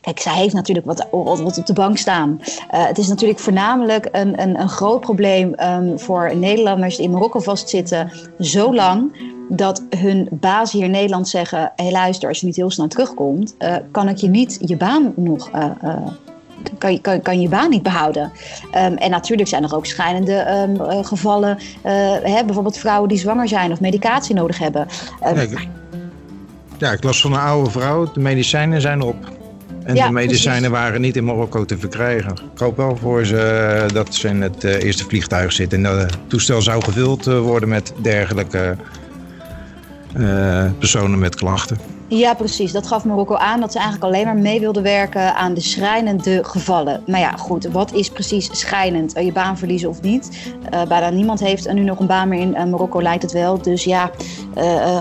kijk, 0.00 0.20
zij 0.20 0.34
heeft 0.34 0.54
natuurlijk 0.54 0.86
wat, 0.86 1.06
wat 1.10 1.58
op 1.58 1.66
de 1.66 1.72
bank 1.72 1.98
staan. 1.98 2.40
het 2.68 2.98
is 2.98 3.08
natuurlijk 3.08 3.40
voornamelijk 3.40 4.08
een, 4.12 4.42
een, 4.42 4.60
een 4.60 4.68
groot 4.68 5.00
probleem 5.00 5.54
voor 5.96 6.35
Nederlanders 6.38 6.96
die 6.96 7.04
in 7.04 7.10
Marokko 7.10 7.40
vastzitten 7.40 8.12
zo 8.38 8.74
lang 8.74 9.12
dat 9.48 9.82
hun 9.96 10.28
baas 10.30 10.72
hier 10.72 10.84
in 10.84 10.90
Nederland 10.90 11.28
zeggen: 11.28 11.72
hé, 11.76 11.90
luister, 11.90 12.28
als 12.28 12.40
je 12.40 12.46
niet 12.46 12.56
heel 12.56 12.70
snel 12.70 12.88
terugkomt, 12.88 13.54
uh, 13.58 13.76
kan 13.90 14.08
ik 14.08 14.16
je 14.16 14.28
niet 14.28 14.58
je 14.60 14.76
baan 14.76 15.12
nog. 15.16 15.50
Uh, 15.54 15.64
kan, 16.78 16.92
je, 16.92 17.00
kan, 17.00 17.22
kan 17.22 17.40
je 17.40 17.48
baan 17.48 17.70
niet 17.70 17.82
behouden. 17.82 18.32
Um, 18.74 18.96
en 18.96 19.10
natuurlijk 19.10 19.48
zijn 19.48 19.64
er 19.64 19.76
ook 19.76 19.86
schijnende 19.86 20.66
um, 20.68 21.04
gevallen. 21.04 21.58
Hè, 22.22 22.44
bijvoorbeeld 22.44 22.78
vrouwen 22.78 23.08
die 23.08 23.18
zwanger 23.18 23.48
zijn 23.48 23.72
of 23.72 23.80
medicatie 23.80 24.34
nodig 24.34 24.58
hebben. 24.58 24.86
Um, 25.26 25.48
ja, 26.78 26.92
ik 26.92 27.04
las 27.04 27.20
van 27.20 27.32
een 27.32 27.38
oude 27.38 27.70
vrouw, 27.70 28.12
de 28.12 28.20
medicijnen 28.20 28.80
zijn 28.80 29.02
op. 29.02 29.35
En 29.86 29.94
Ja, 29.94 30.06
de 30.06 30.12
medicijnen 30.12 30.70
precies. 30.70 30.78
waren 30.84 31.00
niet 31.00 31.16
in 31.16 31.24
Marokko 31.24 31.64
te 31.64 31.78
verkrijgen. 31.78 32.30
Ik 32.32 32.58
hoop 32.58 32.76
wel 32.76 32.96
voor 32.96 33.24
ze 33.24 33.38
eh, 33.38 33.94
dat 33.94 34.14
ze 34.14 34.28
in 34.28 34.42
het 34.42 34.64
eh, 34.64 34.82
eerste 34.82 35.04
vliegtuig 35.04 35.52
zitten. 35.52 35.78
En 35.78 35.84
dat 35.84 36.00
het 36.00 36.18
toestel 36.26 36.62
zou 36.62 36.82
gevuld 36.82 37.26
eh, 37.26 37.40
worden 37.40 37.68
met 37.68 37.92
dergelijke 38.02 38.76
personen 40.78 41.18
met 41.18 41.34
klachten. 41.34 41.78
Ja, 42.08 42.34
precies. 42.34 42.72
Dat 42.72 42.86
gaf 42.86 43.04
Marokko 43.04 43.34
aan 43.34 43.60
dat 43.60 43.72
ze 43.72 43.78
eigenlijk 43.78 44.06
alleen 44.06 44.24
maar 44.24 44.36
mee 44.36 44.60
wilden 44.60 44.82
werken 44.82 45.34
aan 45.34 45.54
de 45.54 45.60
schrijnende 45.60 46.44
gevallen. 46.44 47.02
Maar 47.06 47.20
ja, 47.20 47.30
goed, 47.30 47.64
wat 47.64 47.92
is 47.92 48.10
precies 48.10 48.48
schrijnend? 48.52 49.12
Je 49.20 49.32
baan 49.32 49.58
verliezen 49.58 49.88
of 49.88 50.02
niet? 50.02 50.52
Eh, 50.70 50.82
bijna 50.82 51.10
niemand 51.10 51.40
heeft 51.40 51.72
nu 51.72 51.82
nog 51.82 51.98
een 51.98 52.06
baan 52.06 52.28
meer 52.28 52.40
in 52.40 52.70
Marokko, 52.70 53.02
lijkt 53.02 53.22
het 53.22 53.32
wel. 53.32 53.62
Dus 53.62 53.84
ja, 53.84 54.10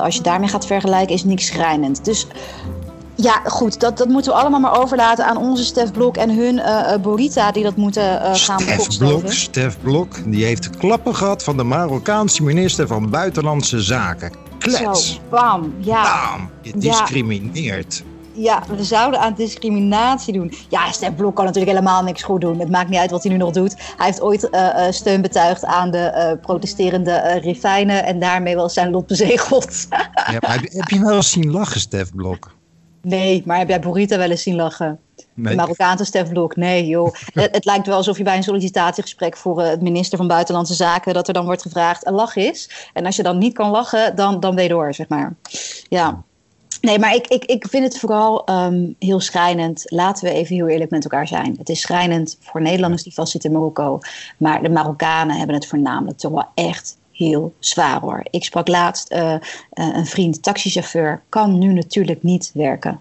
als 0.01 0.15
je 0.15 0.21
daarmee 0.21 0.49
gaat 0.49 0.65
vergelijken, 0.65 1.15
is 1.15 1.23
niks 1.23 1.45
schrijnend. 1.45 2.05
Dus 2.05 2.27
ja, 3.15 3.41
goed, 3.45 3.79
dat, 3.79 3.97
dat 3.97 4.07
moeten 4.07 4.31
we 4.31 4.39
allemaal 4.39 4.59
maar 4.59 4.81
overlaten 4.81 5.25
aan 5.25 5.37
onze 5.37 5.63
Stef 5.63 5.91
Blok 5.91 6.17
en 6.17 6.35
hun 6.35 6.59
eh, 6.59 6.97
Borita, 6.97 7.51
die 7.51 7.63
dat 7.63 7.75
moeten 7.75 8.21
eh, 8.21 8.31
gaan 8.33 8.59
Stef 8.59 8.97
Blok. 8.97 9.31
Stef 9.31 9.77
Blok, 9.81 10.31
die 10.31 10.45
heeft 10.45 10.69
klappen 10.69 11.15
gehad 11.15 11.43
van 11.43 11.57
de 11.57 11.63
Marokkaanse 11.63 12.43
minister 12.43 12.87
van 12.87 13.09
Buitenlandse 13.09 13.81
Zaken. 13.81 14.31
Klets. 14.57 15.13
Zo, 15.13 15.19
bam, 15.29 15.73
ja. 15.79 16.03
Bam. 16.03 16.49
Je 16.61 16.77
discrimineert. 16.77 18.03
Ja, 18.33 18.63
we 18.75 18.83
zouden 18.83 19.19
aan 19.19 19.33
discriminatie 19.33 20.33
doen. 20.33 20.53
Ja, 20.69 20.91
Stef 20.91 21.15
Blok 21.15 21.35
kan 21.35 21.45
natuurlijk 21.45 21.71
helemaal 21.71 22.03
niks 22.03 22.23
goed 22.23 22.41
doen. 22.41 22.59
Het 22.59 22.69
maakt 22.69 22.89
niet 22.89 22.99
uit 22.99 23.11
wat 23.11 23.23
hij 23.23 23.31
nu 23.31 23.37
nog 23.37 23.51
doet. 23.51 23.75
Hij 23.97 24.05
heeft 24.05 24.21
ooit 24.21 24.49
steun 24.89 25.21
betuigd 25.21 25.65
aan 25.65 25.91
de 25.91 26.37
protesterende 26.41 27.11
eh 27.11 27.43
Rifijnen 27.43 28.05
en 28.05 28.19
daarmee 28.19 28.55
wel 28.55 28.69
zijn 28.69 28.91
lot 28.91 29.07
bezegeld. 29.07 29.87
Ja, 30.31 30.51
heb 30.59 30.89
je 30.89 30.99
wel 30.99 31.15
eens 31.15 31.31
zien 31.31 31.51
lachen, 31.51 31.79
Stef 31.79 32.11
Blok? 32.13 32.54
Nee, 33.05 33.41
maar 33.45 33.57
heb 33.57 33.69
jij 33.69 33.79
Borita 33.79 34.17
wel 34.17 34.29
eens 34.29 34.43
zien 34.43 34.55
lachen? 34.55 34.99
De 35.15 35.23
Nee. 35.33 35.55
Marokkaanse 35.55 36.05
Stef 36.05 36.29
Blok? 36.29 36.55
Nee, 36.55 36.87
joh. 36.87 37.13
het, 37.33 37.55
het 37.55 37.65
lijkt 37.65 37.87
wel 37.87 37.95
alsof 37.95 38.17
je 38.17 38.23
bij 38.23 38.37
een 38.37 38.43
sollicitatiegesprek 38.43 39.37
voor 39.37 39.61
eh, 39.61 39.69
het 39.69 39.81
minister 39.81 40.17
van 40.17 40.27
Buitenlandse 40.27 40.73
Zaken... 40.73 41.13
dat 41.13 41.27
er 41.27 41.33
dan 41.33 41.45
wordt 41.45 41.61
gevraagd, 41.61 42.05
een 42.07 42.13
lach 42.13 42.35
is. 42.35 42.89
En 42.93 43.05
als 43.05 43.15
je 43.15 43.23
dan 43.23 43.37
niet 43.37 43.53
kan 43.53 43.69
lachen, 43.69 44.15
dan, 44.15 44.39
dan 44.39 44.55
ben 44.55 44.63
je 44.63 44.69
door, 44.69 44.93
zeg 44.93 45.07
maar. 45.07 45.35
Ja. 45.89 46.23
Nee, 46.81 46.99
maar 46.99 47.15
ik, 47.15 47.27
ik, 47.27 47.45
ik 47.45 47.67
vind 47.67 47.83
het 47.83 47.99
vooral 47.99 48.45
ehm, 48.45 48.91
heel 48.99 49.19
schrijnend. 49.19 49.83
Laten 49.85 50.25
we 50.25 50.33
even 50.33 50.55
heel 50.55 50.67
eerlijk 50.67 50.91
met 50.91 51.03
elkaar 51.03 51.27
zijn. 51.27 51.55
Het 51.57 51.69
is 51.69 51.81
schrijnend 51.81 52.37
voor 52.39 52.61
Nederlanders 52.61 53.03
die 53.03 53.13
vastzitten 53.13 53.49
in 53.49 53.55
Marokko. 53.55 53.99
Maar 54.37 54.63
de 54.63 54.69
Marokkanen 54.69 55.37
hebben 55.37 55.55
het 55.55 55.67
voornamelijk 55.67 56.17
toch 56.17 56.31
wel 56.31 56.47
echt 56.53 56.97
heel 57.15 57.53
zwaar 57.59 57.99
hoor. 57.99 58.25
Ik 58.29 58.43
sprak 58.43 58.67
laatst 58.67 59.09
eh, 59.09 59.33
eh, 59.33 59.39
een 59.69 60.05
vriend, 60.05 60.43
taxichauffeur, 60.43 61.21
kan 61.29 61.57
nu 61.57 61.73
natuurlijk 61.73 62.23
niet 62.23 62.51
werken. 62.53 62.99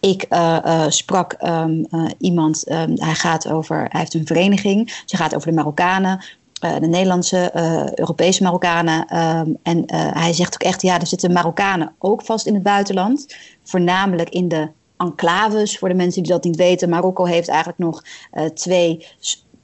Ik 0.00 0.22
eh, 0.22 0.84
sprak 0.88 1.32
ehm, 1.32 1.84
eh, 1.90 2.04
iemand, 2.18 2.64
ehm, 2.64 2.92
hij 2.94 3.14
gaat 3.14 3.48
over, 3.48 3.76
hij 3.76 4.00
heeft 4.00 4.14
een 4.14 4.26
vereniging, 4.26 5.02
ze 5.04 5.16
gaat 5.16 5.34
over 5.34 5.48
de 5.48 5.54
Marokkanen, 5.54 6.24
de 6.60 6.86
Nederlandse, 6.86 7.50
Europese 7.94 8.42
Marokkanen. 8.42 9.06
ehm, 9.06 9.50
en 9.62 9.82
hij 9.94 10.32
zegt 10.32 10.54
ook 10.54 10.62
echt, 10.62 10.82
ja, 10.82 11.00
er 11.00 11.06
zitten 11.06 11.32
Marokkanen 11.32 11.92
ook 11.98 12.22
vast 12.22 12.46
in 12.46 12.54
het 12.54 12.62
buitenland, 12.62 13.36
voornamelijk 13.62 14.28
in 14.28 14.48
de 14.48 14.68
enclaves, 14.96 15.78
voor 15.78 15.88
de 15.88 15.94
mensen 15.94 16.22
die 16.22 16.32
dat 16.32 16.44
niet 16.44 16.56
weten. 16.56 16.88
Marokko 16.88 17.24
heeft 17.24 17.48
eigenlijk 17.48 17.78
nog 17.78 18.02
twee 18.54 19.06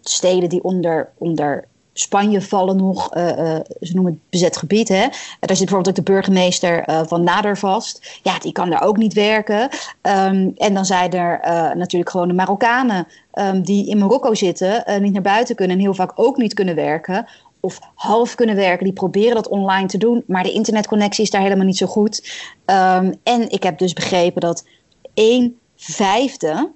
steden 0.01 0.49
die 0.49 0.65
onder, 0.65 1.09
onder 1.19 1.69
Spanje 1.93 2.43
vallen 2.43 2.77
nog, 2.77 3.11
eh, 3.11 3.57
eh, 3.57 3.61
ze 3.81 3.95
noemen 3.95 4.13
het 4.13 4.31
bezet 4.31 4.57
gebied. 4.57 4.89
Hè? 4.89 5.07
Daar 5.41 5.57
zit 5.57 5.59
bijvoorbeeld 5.59 5.89
ook 5.89 6.05
de 6.05 6.13
burgemeester 6.13 6.83
eh, 6.83 7.01
van 7.07 7.25
Nader 7.25 7.59
vast. 7.59 8.21
Ja, 8.23 8.39
die 8.39 8.53
kan 8.53 8.71
daar 8.71 8.83
ook 8.83 8.97
niet 8.97 9.13
werken. 9.13 9.69
Ehm, 10.01 10.51
en 10.57 10.75
dan 10.75 10.85
zijn 10.85 11.13
er 11.13 11.41
natuurlijk 11.77 12.11
gewoon 12.11 12.29
de 12.29 12.35
Marokkanen 12.35 13.07
ehm, 13.33 13.63
die 13.63 13.89
in 13.89 13.99
Marokko 13.99 14.35
zitten, 14.35 15.03
niet 15.03 15.13
naar 15.13 15.23
buiten 15.23 15.55
kunnen 15.55 15.77
en 15.77 15.83
heel 15.83 15.95
vaak 15.95 16.13
ook 16.15 16.37
niet 16.37 16.55
kunnen 16.55 16.75
werken. 16.75 17.27
Of 17.61 17.79
half 17.95 18.35
kunnen 18.35 18.57
werken, 18.57 18.85
die 18.85 18.93
proberen 18.93 19.35
dat 19.35 19.49
online 19.49 19.87
te 19.87 19.99
doen, 19.99 20.25
maar 20.27 20.43
de 20.43 20.53
internetconnectie 20.53 21.25
is 21.25 21.31
daar 21.31 21.43
helemaal 21.43 21.67
niet 21.67 21.77
zo 21.77 21.87
goed. 21.87 22.33
Ehm, 22.65 23.13
en 23.23 23.51
ik 23.51 23.63
heb 23.63 23.79
dus 23.79 23.93
begrepen 23.93 24.41
dat 24.41 24.67
1 25.15 25.59
vijfde 25.77 26.73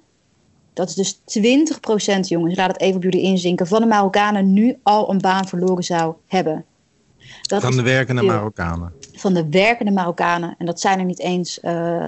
dat 0.77 0.95
is 0.95 0.95
dus 0.95 1.39
20% 2.17 2.19
jongens, 2.19 2.55
laat 2.55 2.71
het 2.71 2.81
even 2.81 2.95
op 2.95 3.03
jullie 3.03 3.21
inzinken, 3.21 3.67
van 3.67 3.81
de 3.81 3.87
Marokkanen 3.87 4.53
nu 4.53 4.77
al 4.83 5.09
een 5.09 5.17
baan 5.17 5.47
verloren 5.47 5.83
zou 5.83 6.15
hebben. 6.27 6.65
Dat 7.41 7.61
Van 7.61 7.75
de 7.75 7.81
werkende 7.81 8.21
veel. 8.21 8.29
Marokkanen. 8.29 8.93
Van 9.13 9.33
de 9.33 9.49
werkende 9.49 9.91
Marokkanen. 9.91 10.55
En 10.57 10.65
dat 10.65 10.79
zijn 10.79 10.99
er 10.99 11.05
niet 11.05 11.19
eens, 11.19 11.59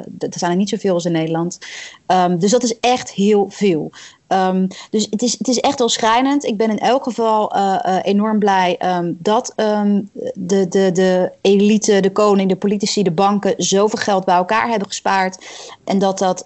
dat 0.07 0.33
zijn 0.35 0.51
er 0.51 0.57
niet 0.57 0.69
zoveel 0.69 0.93
als 0.93 1.05
in 1.05 1.11
Nederland. 1.11 1.59
Ehm, 2.05 2.37
dus 2.37 2.51
dat 2.51 2.63
is 2.63 2.79
echt 2.79 3.11
heel 3.11 3.49
veel. 3.49 3.91
Ehm, 4.29 4.67
dus 4.89 5.07
het 5.09 5.21
is, 5.21 5.35
het 5.37 5.47
is 5.47 5.59
echt 5.59 5.79
wel 5.79 5.89
schrijnend. 5.89 6.43
Ik 6.43 6.57
ben 6.57 6.69
in 6.69 6.79
elk 6.79 7.03
geval 7.03 7.51
eh, 7.51 7.79
eh, 7.81 7.99
enorm 8.03 8.39
blij 8.39 8.77
ehm, 8.77 9.13
dat 9.17 9.53
ehm, 9.55 10.01
de, 10.33 10.67
de, 10.67 10.91
de 10.91 11.31
elite, 11.41 11.99
de 11.99 12.11
koning, 12.11 12.49
de 12.49 12.55
politici, 12.55 13.03
de 13.03 13.11
banken 13.11 13.53
zoveel 13.57 13.99
geld 13.99 14.25
bij 14.25 14.35
elkaar 14.35 14.69
hebben 14.69 14.87
gespaard. 14.87 15.45
En 15.83 15.99
dat 15.99 16.17
dat, 16.19 16.43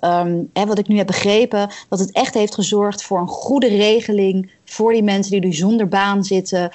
hè, 0.53 0.65
wat 0.65 0.77
ik 0.77 0.87
nu 0.87 0.97
heb 0.97 1.07
begrepen, 1.07 1.69
dat 1.89 1.99
het 1.99 2.11
echt 2.11 2.33
heeft 2.33 2.53
gezorgd 2.53 3.03
voor 3.03 3.19
een 3.19 3.27
goede 3.27 3.67
regeling 3.67 4.51
voor 4.65 4.93
die 4.93 5.03
mensen 5.03 5.31
die 5.31 5.41
nu 5.41 5.53
zonder 5.53 5.87
baan 5.87 6.23
zitten. 6.23 6.71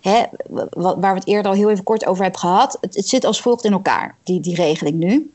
Hè, 0.00 0.22
wa- 0.70 0.98
waar 0.98 1.12
we 1.12 1.18
het 1.18 1.28
eerder 1.28 1.50
al 1.50 1.56
heel 1.58 1.70
even 1.70 1.84
kort 1.84 2.06
over 2.06 2.22
hebben 2.22 2.40
gehad. 2.40 2.78
Het, 2.80 2.94
het 2.96 3.08
zit 3.08 3.24
als 3.24 3.40
volgt 3.40 3.64
in 3.64 3.72
elkaar, 3.72 4.16
die, 4.22 4.40
die 4.40 4.54
regeling 4.54 4.96
nu. 4.96 5.30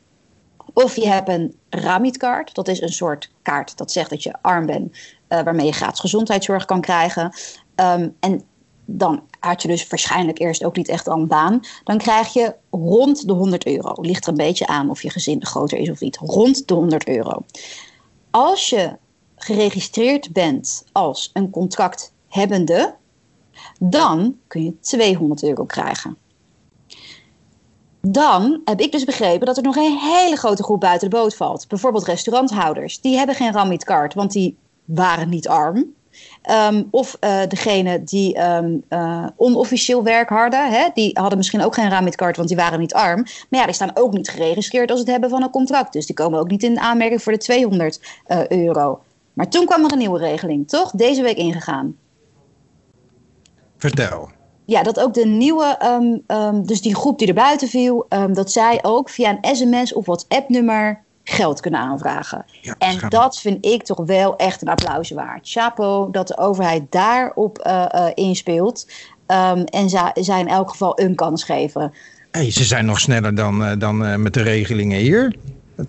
Of 0.73 0.95
je 0.95 1.07
hebt 1.07 1.29
een 1.29 1.55
Ramit-kaart. 1.69 2.55
Dat 2.55 2.67
is 2.67 2.81
een 2.81 2.93
soort 2.93 3.31
kaart 3.41 3.77
dat 3.77 3.91
zegt 3.91 4.09
dat 4.09 4.23
je 4.23 4.35
arm 4.41 4.65
bent. 4.65 4.97
eh, 5.27 5.43
waarmee 5.43 5.65
je 5.65 5.71
gratis 5.71 5.99
gezondheidszorg 5.99 6.65
kan 6.65 6.81
krijgen. 6.81 7.33
Ehm, 7.75 8.09
en 8.19 8.43
dan 8.85 9.23
had 9.39 9.61
je 9.61 9.67
dus 9.67 9.87
waarschijnlijk 9.87 10.39
eerst 10.39 10.63
ook 10.63 10.75
niet 10.75 10.87
echt 10.87 11.07
al 11.07 11.19
een 11.19 11.27
baan. 11.27 11.59
Dan 11.83 11.97
krijg 11.97 12.33
je 12.33 12.55
rond 12.71 13.27
de 13.27 13.33
100 13.33 13.65
euro. 13.65 14.01
Ligt 14.01 14.23
er 14.23 14.29
een 14.29 14.37
beetje 14.37 14.67
aan 14.67 14.89
of 14.89 15.01
je 15.01 15.09
gezin 15.09 15.45
groter 15.45 15.77
is 15.77 15.89
of 15.89 15.99
niet. 15.99 16.17
Rond 16.17 16.67
de 16.67 16.73
100 16.73 17.07
euro. 17.07 17.45
Als 18.31 18.69
je 18.69 18.97
geregistreerd 19.35 20.33
bent 20.33 20.83
als 20.91 21.29
een 21.33 21.49
contracthebbende, 21.49 22.95
dan 23.79 24.37
kun 24.47 24.63
je 24.63 24.79
200 24.79 25.43
euro 25.43 25.65
krijgen. 25.65 26.17
Dan 28.07 28.61
heb 28.65 28.79
ik 28.79 28.91
dus 28.91 29.03
begrepen 29.03 29.45
dat 29.45 29.57
er 29.57 29.63
nog 29.63 29.75
een 29.75 29.97
hele 29.97 30.35
grote 30.35 30.63
groep 30.63 30.79
buiten 30.79 31.09
de 31.09 31.15
boot 31.15 31.35
valt. 31.35 31.67
Bijvoorbeeld 31.67 32.05
restauranthouders. 32.05 33.01
Die 33.01 33.17
hebben 33.17 33.35
geen 33.35 33.51
Ramit-kaart, 33.51 34.13
want 34.13 34.31
die 34.31 34.57
waren 34.85 35.29
niet 35.29 35.47
arm. 35.47 35.93
Ehm, 36.41 36.83
of 36.89 37.17
eh 37.19 37.47
degene 37.47 38.03
die 38.03 38.35
ehm, 38.35 38.77
eh, 38.87 39.27
onofficieel 39.35 40.03
werk 40.03 40.29
hadden, 40.29 40.71
hè, 40.71 40.89
die 40.93 41.11
hadden 41.19 41.37
misschien 41.37 41.63
ook 41.63 41.73
geen 41.73 41.89
Ramit-kaart, 41.89 42.35
want 42.35 42.47
die 42.47 42.57
waren 42.57 42.79
niet 42.79 42.93
arm. 42.93 43.25
Maar 43.49 43.59
ja, 43.59 43.65
die 43.65 43.75
staan 43.75 43.95
ook 43.95 44.13
niet 44.13 44.29
geregistreerd 44.29 44.91
als 44.91 44.99
het 44.99 45.09
hebben 45.09 45.29
van 45.29 45.43
een 45.43 45.49
contract. 45.49 45.93
Dus 45.93 46.05
die 46.05 46.15
komen 46.15 46.39
ook 46.39 46.49
niet 46.49 46.63
in 46.63 46.79
aanmerking 46.79 47.23
voor 47.23 47.31
de 47.31 47.37
200 47.37 48.01
eh, 48.25 48.47
euro. 48.47 49.01
Maar 49.33 49.49
toen 49.49 49.65
kwam 49.65 49.85
er 49.85 49.91
een 49.91 49.97
nieuwe 49.97 50.19
regeling, 50.19 50.67
toch? 50.67 50.91
Deze 50.91 51.21
week 51.21 51.37
ingegaan. 51.37 51.95
Vertel. 53.77 54.29
Ja, 54.65 54.83
dat 54.83 54.99
ook 54.99 55.13
de 55.13 55.25
nieuwe, 55.25 55.75
ehm, 55.79 56.17
ehm, 56.27 56.63
dus 56.63 56.81
die 56.81 56.95
groep 56.95 57.19
die 57.19 57.27
er 57.27 57.33
buiten 57.33 57.67
viel, 57.67 58.05
ehm, 58.09 58.33
dat 58.33 58.51
zij 58.51 58.79
ook 58.81 59.09
via 59.09 59.29
een 59.41 59.55
sms 59.55 59.93
of 59.93 60.05
WhatsApp-nummer 60.05 61.01
geld 61.23 61.59
kunnen 61.59 61.79
aanvragen. 61.79 62.45
Ja, 62.61 62.75
En 62.77 62.93
schaam. 62.93 63.09
dat 63.09 63.39
vind 63.39 63.65
ik 63.65 63.83
toch 63.83 64.05
wel 64.05 64.35
echt 64.35 64.61
een 64.61 64.67
applaus 64.67 65.11
waard. 65.11 65.49
Chapeau 65.49 66.11
dat 66.11 66.27
de 66.27 66.37
overheid 66.37 66.83
daarop 66.89 67.57
eh, 67.57 67.85
eh, 67.89 68.11
inspeelt. 68.13 68.87
En 69.65 69.89
zij 70.13 70.39
in 70.39 70.47
elk 70.47 70.69
geval 70.69 70.99
een 70.99 71.15
kans 71.15 71.43
geven. 71.43 71.93
Hey, 72.31 72.51
ze 72.51 72.63
zijn 72.63 72.85
nog 72.85 72.99
sneller 72.99 73.35
dan, 73.35 73.63
eh, 73.63 73.71
dan 73.79 74.21
met 74.21 74.33
de 74.33 74.41
regelingen 74.41 74.99
hier. 74.99 75.35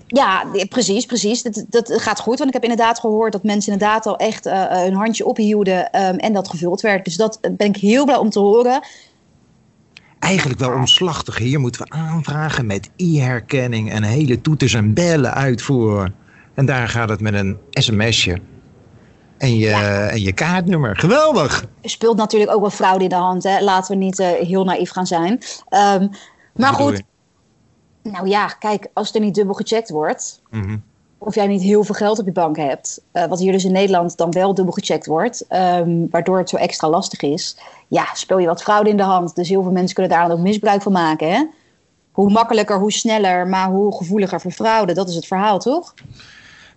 Ja, 0.06 0.44
precies, 0.68 1.06
precies. 1.06 1.42
Dat, 1.42 1.64
dat 1.68 1.92
gaat 1.96 2.20
goed. 2.20 2.38
Want 2.38 2.48
ik 2.48 2.54
heb 2.54 2.62
inderdaad 2.62 3.00
gehoord 3.00 3.32
dat 3.32 3.42
mensen 3.42 3.72
inderdaad 3.72 4.06
al 4.06 4.16
echt 4.16 4.46
eh, 4.46 4.66
hun 4.68 4.94
handje 4.94 5.26
ophielden 5.26 5.90
ehm, 5.90 6.16
en 6.16 6.32
dat 6.32 6.48
gevuld 6.48 6.80
werd. 6.80 7.04
Dus 7.04 7.16
dat 7.16 7.38
eh, 7.40 7.50
ben 7.56 7.66
ik 7.66 7.76
heel 7.76 8.04
blij 8.04 8.16
om 8.16 8.30
te 8.30 8.38
horen. 8.38 8.82
Eigenlijk 10.18 10.60
wel 10.60 10.72
omslachtig. 10.72 11.38
Hier 11.38 11.60
moeten 11.60 11.80
we 11.82 11.90
aanvragen 11.90 12.66
met 12.66 12.90
e-herkenning 12.96 13.92
en 13.92 14.02
hele 14.02 14.40
toeters 14.40 14.74
en 14.74 14.94
bellen 14.94 15.34
uitvoeren. 15.34 16.14
En 16.54 16.66
daar 16.66 16.88
gaat 16.88 17.08
het 17.08 17.20
met 17.20 17.34
een 17.34 17.58
sms'je. 17.70 18.40
En 19.38 19.56
je, 19.58 19.70
en 20.10 20.20
je 20.20 20.32
kaartnummer. 20.32 20.96
Geweldig! 20.96 21.64
Speelt 21.82 22.16
natuurlijk 22.16 22.52
ook 22.52 22.60
wel 22.60 22.70
fraude 22.70 23.04
in 23.04 23.10
de 23.10 23.14
hand. 23.14 23.42
Hè? 23.42 23.60
Laten 23.60 23.98
we 23.98 24.04
niet 24.04 24.18
heel 24.18 24.64
naïef 24.64 24.90
gaan 24.90 25.06
zijn. 25.06 25.42
Ehm, 25.68 26.06
maar 26.54 26.72
goed, 26.72 27.02
nou 28.12 28.28
ja, 28.28 28.46
kijk, 28.46 28.86
als 28.92 29.14
er 29.14 29.20
niet 29.20 29.34
dubbel 29.34 29.54
gecheckt 29.54 29.90
wordt, 29.90 30.40
Mhm. 30.50 30.76
of 31.18 31.34
jij 31.34 31.46
niet 31.46 31.62
heel 31.62 31.84
veel 31.84 31.94
geld 31.94 32.18
op 32.18 32.26
je 32.26 32.32
bank 32.32 32.56
hebt, 32.56 33.00
eh, 33.12 33.24
wat 33.26 33.38
hier 33.38 33.52
dus 33.52 33.64
in 33.64 33.72
Nederland 33.72 34.16
dan 34.16 34.30
wel 34.30 34.54
dubbel 34.54 34.72
gecheckt 34.72 35.06
wordt, 35.06 35.44
ehm, 35.48 36.06
waardoor 36.10 36.38
het 36.38 36.48
zo 36.48 36.56
extra 36.56 36.88
lastig 36.88 37.20
is, 37.22 37.56
ja, 37.88 38.06
speel 38.14 38.38
je 38.38 38.46
wat 38.46 38.62
fraude 38.62 38.90
in 38.90 38.96
de 38.96 39.02
hand. 39.02 39.34
Dus 39.34 39.48
heel 39.48 39.62
veel 39.62 39.72
mensen 39.72 39.94
kunnen 39.94 40.12
daar 40.12 40.28
dan 40.28 40.36
ook 40.36 40.42
misbruik 40.42 40.82
van 40.82 40.92
maken. 40.92 41.32
Hè? 41.34 41.44
Hoe 42.12 42.30
makkelijker, 42.30 42.78
hoe 42.78 42.92
sneller, 42.92 43.46
maar 43.46 43.68
hoe 43.68 43.96
gevoeliger 43.96 44.40
voor 44.40 44.50
fraude. 44.50 44.92
Dat 44.92 45.08
is 45.08 45.14
het 45.14 45.26
verhaal, 45.26 45.58
toch? 45.58 45.94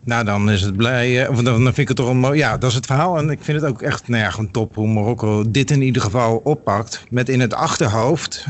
Nou, 0.03 0.25
dan 0.25 0.49
is 0.51 0.61
het 0.61 0.75
blij. 0.75 1.27
Of 1.27 1.41
dan 1.41 1.61
vind 1.61 1.77
ik 1.77 1.87
het 1.87 1.97
toch 1.97 2.09
een 2.09 2.19
mooi. 2.19 2.37
Ja, 2.37 2.57
dat 2.57 2.69
is 2.69 2.75
het 2.75 2.85
verhaal. 2.85 3.17
En 3.17 3.29
ik 3.29 3.39
vind 3.41 3.61
het 3.61 3.69
ook 3.69 3.81
echt 3.81 4.07
nou 4.07 4.47
top 4.51 4.75
hoe 4.75 4.87
Marokko 4.87 5.43
dit 5.51 5.71
in 5.71 5.81
ieder 5.81 6.01
geval 6.01 6.41
oppakt. 6.43 7.03
Met 7.09 7.29
in 7.29 7.39
het 7.39 7.53
achterhoofd 7.53 8.45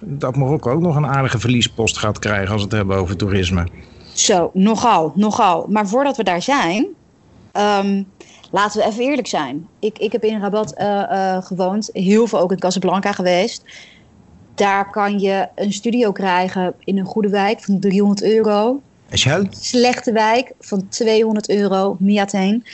dat 0.00 0.36
Marokko 0.36 0.70
ook 0.70 0.80
nog 0.80 0.96
een 0.96 1.06
aardige 1.06 1.38
verliespost 1.38 1.98
gaat 1.98 2.18
krijgen 2.18 2.52
als 2.52 2.62
we 2.62 2.68
het 2.68 2.76
hebben 2.76 2.96
over 2.96 3.16
toerisme. 3.16 3.66
Zo, 4.12 4.50
nogal, 4.54 5.12
nogal. 5.14 5.66
Maar 5.68 5.88
voordat 5.88 6.16
we 6.16 6.24
daar 6.24 6.42
zijn, 6.42 6.86
um, 7.52 8.06
laten 8.50 8.80
we 8.80 8.86
even 8.86 9.04
eerlijk 9.04 9.28
zijn. 9.28 9.68
Ik, 9.78 9.98
ik 9.98 10.12
heb 10.12 10.24
in 10.24 10.40
Rabat 10.40 10.74
uh, 10.78 11.42
gewoond, 11.42 11.90
heel 11.92 12.26
veel 12.26 12.38
ook 12.38 12.52
in 12.52 12.58
Casablanca 12.58 13.12
geweest. 13.12 13.64
Daar 14.54 14.90
kan 14.90 15.18
je 15.18 15.48
een 15.54 15.72
studio 15.72 16.12
krijgen 16.12 16.74
in 16.78 16.98
een 16.98 17.04
goede 17.04 17.28
wijk 17.28 17.60
van 17.60 17.80
300 17.80 18.22
euro. 18.22 18.80
Slechte 19.50 20.12
wijk 20.12 20.52
van 20.60 20.88
200 20.88 21.48
euro, 21.48 21.96
Miateen. 21.98 22.64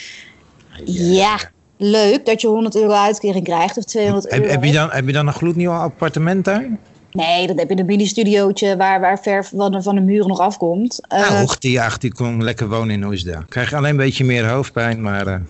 Ja. 0.85 1.13
ja, 1.13 1.39
leuk 1.77 2.27
dat 2.27 2.41
je 2.41 2.47
100 2.47 2.77
euro 2.77 2.93
uitkering 2.93 3.45
krijgt 3.45 3.77
of 3.77 3.85
200 3.85 4.31
heb, 4.31 4.41
euro. 4.41 4.53
Heb 4.53 4.65
je, 4.65 4.73
dan, 4.73 4.91
heb 4.91 5.07
je 5.07 5.13
dan 5.13 5.27
een 5.27 5.33
gloednieuw 5.33 5.71
appartement 5.71 6.45
daar? 6.45 6.69
Nee, 7.17 7.47
dat 7.47 7.59
heb 7.59 7.69
je 7.71 7.79
een 7.79 7.87
mini-studiootje 7.87 8.77
waar, 8.77 9.01
waar 9.01 9.19
ver 9.19 9.45
van 9.45 9.73
de, 9.73 9.83
van 9.83 9.95
de 9.95 10.01
muren 10.01 10.29
nog 10.29 10.41
afkomt. 10.41 11.01
Uh, 11.13 11.31
nou, 11.31 11.57
die, 11.59 11.81
ach, 11.81 11.99
die 11.99 12.15
kon 12.15 12.43
lekker 12.43 12.69
wonen 12.69 12.95
in 12.95 13.05
Oesda. 13.05 13.45
Krijg 13.49 13.71
je 13.71 13.77
alleen 13.77 13.91
een 13.91 13.97
beetje 13.97 14.25
meer 14.25 14.49
hoofdpijn, 14.49 15.03
maar... 15.03 15.27
Uh... 15.27 15.35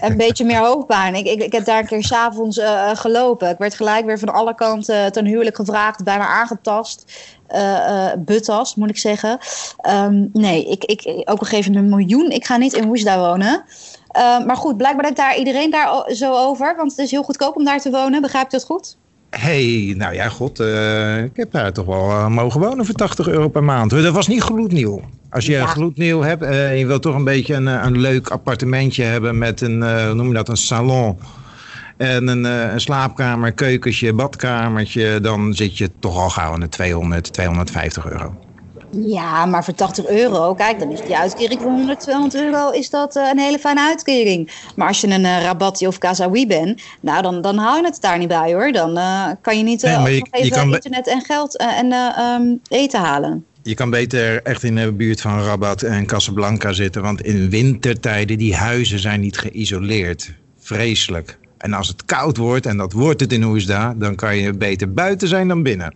Een 0.00 0.16
beetje 0.16 0.44
meer 0.44 0.58
hoofdpijn. 0.58 1.14
Ik, 1.14 1.26
ik, 1.26 1.42
ik 1.42 1.52
heb 1.52 1.64
daar 1.64 1.78
een 1.78 1.86
keer 1.86 2.04
s'avonds 2.04 2.58
uh, 2.58 2.90
gelopen. 2.94 3.48
Ik 3.48 3.58
werd 3.58 3.74
gelijk 3.74 4.04
weer 4.04 4.18
van 4.18 4.32
alle 4.32 4.54
kanten 4.54 5.12
ten 5.12 5.24
huwelijk 5.26 5.56
gevraagd, 5.56 6.04
bijna 6.04 6.26
aangetast. 6.26 7.12
Uh, 7.54 8.10
betast, 8.18 8.76
moet 8.76 8.90
ik 8.90 8.98
zeggen. 8.98 9.38
Um, 9.88 10.30
nee, 10.32 10.64
ik, 10.64 10.84
ik, 10.84 11.22
ook 11.24 11.38
al 11.38 11.46
geef 11.46 11.66
een 11.66 11.88
miljoen, 11.88 12.30
ik 12.30 12.46
ga 12.46 12.56
niet 12.56 12.72
in 12.72 12.88
Oesda 12.88 13.18
wonen. 13.18 13.64
Uh, 14.16 14.44
maar 14.44 14.56
goed, 14.56 14.76
blijkbaar 14.76 15.02
denkt 15.02 15.18
daar 15.18 15.36
iedereen 15.36 15.70
daar 15.70 16.04
zo 16.12 16.34
over. 16.34 16.76
Want 16.76 16.90
het 16.90 17.00
is 17.00 17.10
heel 17.10 17.22
goedkoop 17.22 17.56
om 17.56 17.64
daar 17.64 17.80
te 17.80 17.90
wonen. 17.90 18.22
Begrijp 18.22 18.50
je 18.50 18.56
dat 18.56 18.66
goed? 18.66 18.96
Hey, 19.40 19.94
nou 19.96 20.14
ja, 20.14 20.28
god, 20.28 20.60
uh, 20.60 21.22
ik 21.22 21.36
heb 21.36 21.52
daar 21.52 21.72
toch 21.72 21.86
wel 21.86 22.10
uh, 22.10 22.28
mogen 22.28 22.60
wonen 22.60 22.86
voor 22.86 22.94
80 22.94 23.28
euro 23.28 23.48
per 23.48 23.64
maand. 23.64 23.90
Dat 23.90 24.14
was 24.14 24.28
niet 24.28 24.42
gloednieuw. 24.42 25.02
Als 25.30 25.46
je 25.46 25.52
ja. 25.52 25.66
gloednieuw 25.66 26.20
hebt 26.20 26.42
en 26.42 26.52
uh, 26.52 26.78
je 26.78 26.86
wilt 26.86 27.02
toch 27.02 27.14
een 27.14 27.24
beetje 27.24 27.54
een, 27.54 27.66
een 27.66 28.00
leuk 28.00 28.28
appartementje 28.28 29.02
hebben 29.02 29.38
met 29.38 29.60
een, 29.60 29.82
hoe 29.82 30.14
noem 30.14 30.28
je 30.28 30.34
dat, 30.34 30.48
een 30.48 30.56
salon. 30.56 31.18
En 31.96 32.28
een, 32.28 32.44
een 32.44 32.80
slaapkamer, 32.80 33.52
keukentje, 33.52 34.12
badkamertje, 34.12 35.20
dan 35.20 35.54
zit 35.54 35.78
je 35.78 35.90
toch 35.98 36.16
al 36.16 36.30
gauw 36.30 36.52
aan 36.52 36.60
de 36.60 36.68
200, 36.68 37.32
250 37.32 38.10
euro. 38.10 38.43
Ja, 38.96 39.46
maar 39.46 39.64
voor 39.64 39.74
80 39.74 40.06
euro, 40.06 40.54
kijk, 40.54 40.78
dan 40.78 40.90
is 40.90 41.00
die 41.00 41.16
uitkering 41.16 41.60
van 41.60 41.70
100, 41.70 42.00
200 42.00 42.42
euro 42.42 42.70
is 42.70 42.90
dat 42.90 43.16
uh, 43.16 43.28
een 43.30 43.38
hele 43.38 43.58
fijne 43.58 43.80
uitkering. 43.80 44.50
Maar 44.76 44.88
als 44.88 45.00
je 45.00 45.08
een 45.08 45.24
uh, 45.80 45.88
of 45.88 45.98
Kazawi 45.98 46.46
bent, 46.46 46.82
nou, 47.00 47.22
dan, 47.22 47.40
dan 47.40 47.58
hou 47.58 47.76
je 47.76 47.84
het 47.84 48.00
daar 48.00 48.18
niet 48.18 48.28
bij 48.28 48.52
hoor. 48.54 48.72
Dan 48.72 48.98
uh, 48.98 49.26
kan 49.40 49.58
je 49.58 49.64
niet 49.64 49.82
nee, 49.82 50.14
je, 50.14 50.50
kan 50.50 50.74
internet 50.74 51.08
en 51.08 51.20
geld 51.20 51.58
en 51.58 51.92
um, 52.18 52.60
eten 52.68 53.00
halen. 53.00 53.44
Je 53.62 53.74
kan 53.74 53.90
beter 53.90 54.42
echt 54.42 54.62
in 54.62 54.74
de 54.74 54.92
buurt 54.92 55.20
van 55.20 55.42
Rabat 55.42 55.82
en 55.82 56.06
Casablanca 56.06 56.72
zitten, 56.72 57.02
want 57.02 57.22
in 57.22 57.50
wintertijden, 57.50 58.38
die 58.38 58.54
huizen 58.54 58.98
zijn 58.98 59.20
niet 59.20 59.38
geïsoleerd. 59.38 60.32
Vreselijk. 60.58 61.38
En 61.58 61.72
als 61.72 61.88
het 61.88 62.04
koud 62.04 62.36
wordt, 62.36 62.66
en 62.66 62.76
dat 62.76 62.92
wordt 62.92 63.20
het 63.20 63.32
in 63.32 63.44
Oesda, 63.44 63.94
dan 63.96 64.14
kan 64.14 64.36
je 64.36 64.52
beter 64.52 64.92
buiten 64.92 65.28
zijn 65.28 65.48
dan 65.48 65.62
binnen. 65.62 65.94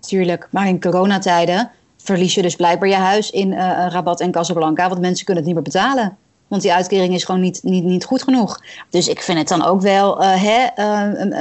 Tuurlijk, 0.00 0.48
maar 0.50 0.68
in 0.68 0.80
coronatijden 0.80 1.70
verlies 2.04 2.34
je 2.34 2.42
dus 2.42 2.56
blijkbaar 2.56 2.88
je 2.88 2.94
huis 2.94 3.30
in 3.30 3.52
uh, 3.52 3.86
Rabat 3.88 4.20
en 4.20 4.30
Casablanca. 4.30 4.88
Want 4.88 5.00
mensen 5.00 5.24
kunnen 5.24 5.44
het 5.44 5.52
niet 5.52 5.62
meer 5.62 5.72
betalen. 5.72 6.16
Want 6.48 6.62
die 6.62 6.72
uitkering 6.72 7.14
is 7.14 7.24
gewoon 7.24 7.40
niet, 7.40 7.62
niet, 7.62 7.84
niet 7.84 8.04
goed 8.04 8.22
genoeg. 8.22 8.60
Dus 8.90 9.08
ik 9.08 9.20
vind 9.20 9.38
het 9.38 9.48
dan 9.48 9.64
ook 9.64 9.80
wel 9.80 10.22
uh, 10.22 10.42
hè, 10.42 10.66
een, 11.12 11.36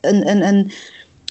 een, 0.00 0.46
een, 0.46 0.72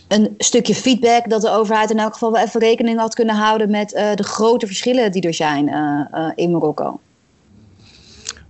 een 0.08 0.36
stukje 0.38 0.76
feedback 0.76 1.30
dat 1.30 1.42
de 1.42 1.50
overheid 1.50 1.90
in 1.90 2.00
elk 2.00 2.14
geval 2.14 2.32
wel 2.32 2.42
even 2.42 2.60
rekening 2.60 3.00
had 3.00 3.14
kunnen 3.14 3.36
houden 3.36 3.70
met 3.70 3.90
de 3.90 4.24
grote 4.24 4.66
verschillen 4.66 5.12
die 5.12 5.22
er 5.22 5.34
zijn 5.34 5.68
in 6.36 6.52
Marokko. 6.52 7.00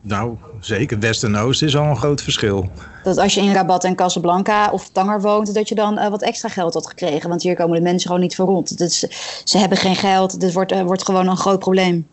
Nou, 0.01 0.35
zeker. 0.59 0.99
West 0.99 1.23
en 1.23 1.35
Oost 1.35 1.61
is 1.61 1.77
al 1.77 1.85
een 1.85 1.97
groot 1.97 2.21
verschil. 2.21 2.69
Dat 3.03 3.17
als 3.17 3.33
je 3.33 3.41
in 3.41 3.53
Rabat 3.53 3.83
en 3.83 3.95
Casablanca 3.95 4.71
of 4.71 4.89
Tanger 4.89 5.21
woont, 5.21 5.53
dat 5.53 5.69
je 5.69 5.75
dan 5.75 5.99
uh, 5.99 6.07
wat 6.07 6.21
extra 6.21 6.49
geld 6.49 6.73
had 6.73 6.87
gekregen. 6.87 7.29
Want 7.29 7.43
hier 7.43 7.55
komen 7.55 7.77
de 7.77 7.83
mensen 7.83 8.07
gewoon 8.07 8.21
niet 8.21 8.35
voor 8.35 8.45
rond. 8.45 8.77
Dus, 8.77 8.99
ze 9.43 9.57
hebben 9.57 9.77
geen 9.77 9.95
geld. 9.95 10.39
Dit 10.39 10.53
wordt, 10.53 10.71
uh, 10.71 10.81
wordt 10.81 11.05
gewoon 11.05 11.27
een 11.27 11.37
groot 11.37 11.59
probleem. 11.59 12.07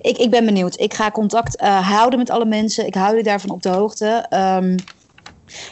Ik, 0.00 0.18
ik 0.18 0.30
ben 0.30 0.44
benieuwd. 0.44 0.80
Ik 0.80 0.94
ga 0.94 1.10
contact 1.10 1.62
uh, 1.62 1.88
houden 1.88 2.18
met 2.18 2.30
alle 2.30 2.44
mensen. 2.44 2.86
Ik 2.86 2.94
hou 2.94 3.08
jullie 3.08 3.24
daarvan 3.24 3.50
op 3.50 3.62
de 3.62 3.68
hoogte. 3.68 4.26
Um, 4.30 4.76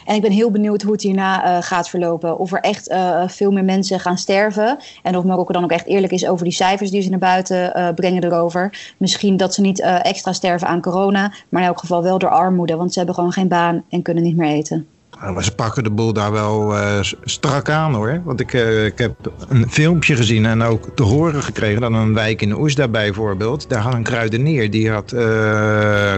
en 0.05 0.15
ik 0.15 0.21
ben 0.21 0.31
heel 0.31 0.51
benieuwd 0.51 0.81
hoe 0.81 0.91
het 0.91 1.01
hierna 1.01 1.45
uh, 1.45 1.63
gaat 1.63 1.89
verlopen. 1.89 2.37
Of 2.37 2.51
er 2.51 2.59
echt 2.59 2.89
uh, 2.89 3.23
veel 3.27 3.51
meer 3.51 3.63
mensen 3.63 3.99
gaan 3.99 4.17
sterven. 4.17 4.77
En 5.03 5.17
of 5.17 5.23
Marokko 5.23 5.53
dan 5.53 5.63
ook 5.63 5.71
echt 5.71 5.85
eerlijk 5.85 6.13
is 6.13 6.27
over 6.27 6.43
die 6.43 6.53
cijfers 6.53 6.91
die 6.91 7.01
ze 7.01 7.09
naar 7.09 7.19
buiten 7.19 7.73
uh, 7.75 7.89
brengen 7.95 8.23
erover. 8.23 8.93
Misschien 8.97 9.37
dat 9.37 9.53
ze 9.53 9.61
niet 9.61 9.79
extra 9.81 10.33
sterven 10.33 10.67
aan 10.67 10.81
corona. 10.81 11.33
Maar 11.49 11.61
in 11.61 11.67
elk 11.67 11.79
geval 11.79 12.03
wel 12.03 12.17
door 12.17 12.29
armoede. 12.29 12.75
Want 12.75 12.91
ze 12.91 12.97
hebben 12.97 13.15
gewoon 13.15 13.31
geen 13.31 13.47
baan 13.47 13.83
en 13.89 14.01
kunnen 14.01 14.23
niet 14.23 14.37
meer 14.37 14.49
eten. 14.49 14.87
Maar 15.33 15.43
ze 15.43 15.55
pakken 15.55 15.83
de 15.83 15.91
boel 15.91 16.13
daar 16.13 16.31
wel 16.31 16.73
strak 17.23 17.69
aan 17.69 17.93
hoor. 17.93 18.21
Want 18.25 18.39
ik, 18.39 18.53
ik 18.85 18.97
heb 18.97 19.13
een 19.49 19.69
filmpje 19.69 20.15
gezien 20.15 20.45
en 20.45 20.61
ook 20.61 20.89
te 20.95 21.03
horen 21.03 21.43
gekregen 21.43 21.81
dat 21.81 21.91
een 21.91 22.13
wijk 22.13 22.41
in 22.41 22.57
Oesda 22.57 22.87
bijvoorbeeld. 22.87 23.69
Daar 23.69 23.81
had 23.81 23.93
een 23.93 24.03
kruidenier 24.03 24.71
die 24.71 24.91
had 24.91 25.13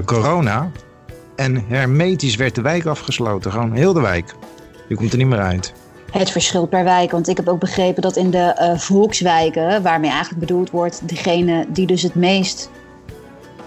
corona. 0.05 0.71
En 1.35 1.65
hermetisch 1.67 2.35
werd 2.35 2.55
de 2.55 2.61
wijk 2.61 2.85
afgesloten. 2.85 3.51
Gewoon 3.51 3.73
heel 3.73 3.93
de 3.93 4.01
wijk. 4.01 4.35
Je 4.87 4.95
komt 4.95 5.11
er 5.11 5.17
niet 5.17 5.27
meer 5.27 5.41
uit. 5.41 5.73
Het 6.11 6.31
verschilt 6.31 6.69
per 6.69 6.83
wijk. 6.83 7.11
Want 7.11 7.27
ik 7.27 7.37
heb 7.37 7.47
ook 7.47 7.59
begrepen 7.59 8.01
dat 8.01 8.15
in 8.15 8.31
de 8.31 8.57
uh, 8.59 8.77
volkswijken, 8.77 9.81
waarmee 9.81 10.09
eigenlijk 10.09 10.39
bedoeld 10.39 10.69
wordt, 10.69 11.07
degene 11.07 11.65
die 11.69 11.87
dus 11.87 12.01
het 12.01 12.15
meest 12.15 12.69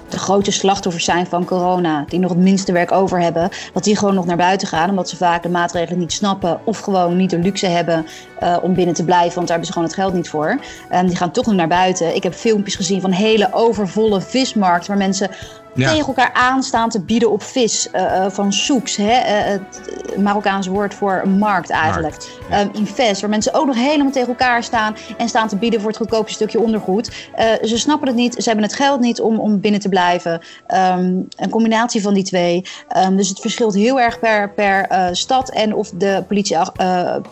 de 0.09 0.19
grote 0.19 0.51
slachtoffers 0.51 1.05
zijn 1.05 1.27
van 1.27 1.45
corona, 1.45 2.05
die 2.09 2.19
nog 2.19 2.31
het 2.31 2.39
minste 2.39 2.73
werk 2.73 2.93
over 2.93 3.21
hebben, 3.21 3.49
dat 3.73 3.85
die 3.85 3.97
gewoon 3.97 4.15
nog 4.15 4.27
naar 4.27 4.37
buiten 4.37 4.69
gaan, 4.69 4.91
omdat 4.91 5.09
ze 5.09 5.17
vaak 5.17 5.43
de 5.43 5.49
maatregelen 5.49 5.99
niet 5.99 6.13
snappen 6.13 6.61
of 6.65 6.79
gewoon 6.79 7.17
niet 7.17 7.31
de 7.31 7.39
luxe 7.39 7.67
hebben 7.67 8.07
uh, 8.43 8.57
om 8.63 8.75
binnen 8.75 8.95
te 8.95 9.05
blijven, 9.05 9.35
want 9.35 9.49
daar 9.49 9.57
hebben 9.57 9.67
ze 9.67 9.73
gewoon 9.73 9.89
het 9.89 9.99
geld 9.99 10.15
niet 10.15 10.29
voor. 10.29 10.59
Um, 10.93 11.07
die 11.07 11.17
gaan 11.17 11.31
toch 11.31 11.47
nog 11.47 11.55
naar 11.55 11.69
buiten. 11.69 12.15
Ik 12.15 12.23
heb 12.23 12.35
filmpjes 12.35 12.77
gezien 12.77 13.01
van 13.01 13.11
hele 13.11 13.49
overvolle 13.53 14.21
vismarkt, 14.21 14.87
waar 14.87 14.97
mensen 14.97 15.31
ja. 15.77 15.91
tegen 15.91 16.07
elkaar 16.07 16.33
aanstaan 16.33 16.89
te 16.89 17.01
bieden 17.01 17.31
op 17.31 17.43
vis 17.43 17.89
uh, 17.95 18.27
van 18.29 18.53
soeps. 18.53 18.97
Hè? 18.97 19.05
Uh, 19.05 19.61
het 20.07 20.17
Marokkaanse 20.17 20.71
woord 20.71 20.95
voor 20.95 21.29
markt 21.29 21.71
eigenlijk. 21.71 22.17
Markt, 22.17 22.39
ja. 22.51 22.61
um, 22.61 22.71
invest, 22.73 23.21
waar 23.21 23.31
mensen 23.31 23.55
ook 23.55 23.67
nog 23.67 23.77
helemaal 23.77 24.13
tegen 24.13 24.29
elkaar 24.29 24.63
staan 24.63 24.97
en 25.17 25.29
staan 25.29 25.49
te 25.49 25.57
bieden 25.57 25.81
voor 25.81 25.89
het 25.89 25.99
goedkoopste 25.99 26.35
stukje 26.35 26.61
ondergoed. 26.61 27.31
Ze 27.63 27.79
snappen 27.79 28.09
het 28.09 28.17
niet, 28.17 28.35
ze 28.35 28.49
hebben 28.49 28.65
het 28.65 28.75
geld 28.75 29.01
niet 29.01 29.21
om, 29.21 29.39
om 29.39 29.61
binnen 29.61 29.81
te 29.81 29.89
blijven. 29.89 30.33
Um, 30.33 31.29
een 31.37 31.51
combinatie 31.51 32.03
van 32.03 32.15
die 32.15 32.25
twee. 32.25 32.65
Um, 32.97 33.17
dus 33.17 33.29
het 33.29 33.41
verschilt 33.41 33.75
heel 33.75 34.01
erg 34.01 34.19
per, 34.19 34.51
per 34.51 34.89
stad 35.13 35.51
en 35.51 35.75
of 35.75 35.91
de 35.91 36.25
politie, 36.27 36.57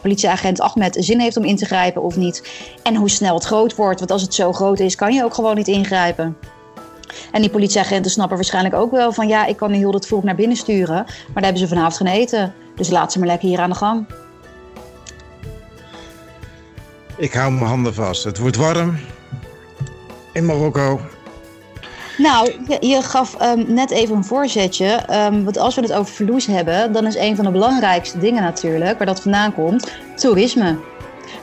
politieagent 0.02 0.60
Ahmed 0.60 0.96
zin 1.00 1.20
heeft 1.20 1.36
om 1.36 1.44
in 1.44 1.56
te 1.56 1.66
grijpen 1.66 2.02
of 2.02 2.16
niet. 2.16 2.50
En 2.82 2.94
hoe 2.94 3.10
snel 3.10 3.34
het 3.34 3.44
groot 3.44 3.76
wordt. 3.76 3.98
Want 3.98 4.10
als 4.10 4.22
het 4.22 4.34
zo 4.34 4.52
groot 4.52 4.78
is, 4.78 4.94
kan 4.94 5.12
je 5.14 5.24
ook 5.24 5.34
gewoon 5.34 5.56
niet 5.56 5.68
ingrijpen. 5.68 6.36
En 7.32 7.40
die 7.40 7.50
politieagenten 7.50 8.10
snappen 8.10 8.36
waarschijnlijk 8.36 8.74
ook 8.74 8.90
wel 8.90 9.12
van 9.12 9.28
ja, 9.28 9.46
ik 9.46 9.56
kan 9.56 9.72
heel 9.72 9.90
dat 9.90 10.06
volk 10.06 10.24
naar 10.24 10.34
binnen 10.34 10.56
sturen. 10.56 10.94
Maar 10.94 11.34
daar 11.34 11.42
hebben 11.44 11.60
ze 11.60 11.68
vanavond 11.68 11.96
geen 11.96 12.06
eten. 12.06 12.54
Dus 12.76 12.90
laat 12.90 13.12
ze 13.12 13.18
maar 13.18 13.28
lekker 13.28 13.48
hier 13.48 13.60
aan 13.60 13.70
de 13.70 13.76
gang. 13.76 14.06
Ik 17.16 17.32
hou 17.32 17.52
mijn 17.52 17.66
handen 17.66 17.94
vast. 17.94 18.24
Het 18.24 18.38
wordt 18.38 18.56
warm 18.56 18.98
in 20.32 20.46
Marokko. 20.46 21.00
Nou, 22.18 22.52
je, 22.80 23.02
gaf 23.02 23.42
um, 23.42 23.64
net 23.68 23.90
even 23.90 24.16
een 24.16 24.24
voorzetje. 24.24 25.04
Um, 25.10 25.44
want 25.44 25.58
als 25.58 25.74
we 25.74 25.80
het 25.80 25.92
over 25.92 26.14
verloes 26.14 26.46
hebben, 26.46 26.92
dan 26.92 27.06
is 27.06 27.16
een 27.16 27.36
van 27.36 27.44
de 27.44 27.50
belangrijkste 27.50 28.18
dingen 28.18 28.42
natuurlijk, 28.42 28.96
waar 28.98 29.06
dat 29.06 29.20
vandaan 29.20 29.54
komt, 29.54 29.92
toerisme. 30.14 30.78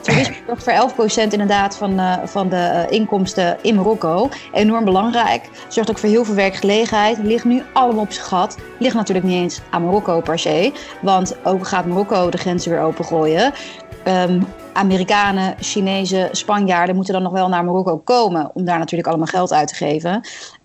Toerisme 0.00 0.34
zorgt 0.46 0.64
voor 0.64 1.26
11% 1.26 1.28
inderdaad 1.30 1.76
van, 1.76 1.92
uh, 2.00 2.16
van 2.24 2.48
de 2.48 2.86
uh, 2.90 2.98
inkomsten 2.98 3.58
in 3.62 3.74
Marokko. 3.74 4.28
Enorm 4.52 4.84
belangrijk. 4.84 5.48
Zorgt 5.68 5.90
ook 5.90 5.98
voor 5.98 6.08
heel 6.08 6.24
veel 6.24 6.34
werkgelegenheid. 6.34 7.18
Ligt 7.18 7.44
nu 7.44 7.62
allemaal 7.72 8.02
op 8.02 8.12
zijn 8.12 8.26
gat. 8.26 8.58
Ligt 8.78 8.94
natuurlijk 8.94 9.26
niet 9.26 9.42
eens 9.42 9.60
aan 9.70 9.84
Marokko 9.84 10.20
per 10.20 10.38
se. 10.38 10.72
Want 11.02 11.36
ook 11.44 11.66
gaat 11.66 11.86
Marokko 11.86 12.30
de 12.30 12.38
grenzen 12.38 12.70
weer 12.70 12.80
opengooien. 12.80 13.52
Um, 14.08 14.46
Amerikanen, 14.72 15.54
Chinezen, 15.60 16.28
Spanjaarden 16.36 16.94
moeten 16.94 17.14
dan 17.14 17.22
nog 17.22 17.32
wel 17.32 17.48
naar 17.48 17.64
Marokko 17.64 17.98
komen 17.98 18.50
om 18.54 18.64
daar 18.64 18.78
natuurlijk 18.78 19.08
allemaal 19.08 19.26
geld 19.26 19.52
uit 19.52 19.68
te 19.68 19.74
geven. 19.74 20.12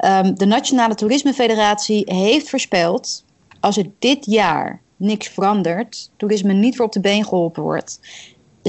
Um, 0.05 0.35
de 0.35 0.45
Nationale 0.45 0.95
Toerisme 0.95 1.33
Federatie 1.33 2.03
heeft 2.13 2.49
voorspeld 2.49 3.23
als 3.59 3.77
er 3.77 3.85
dit 3.99 4.25
jaar 4.25 4.81
niks 4.95 5.27
verandert, 5.27 6.11
toerisme 6.17 6.53
niet 6.53 6.75
voor 6.75 6.85
op 6.85 6.91
de 6.91 6.99
been 6.99 7.23
geholpen 7.23 7.63
wordt, 7.63 7.99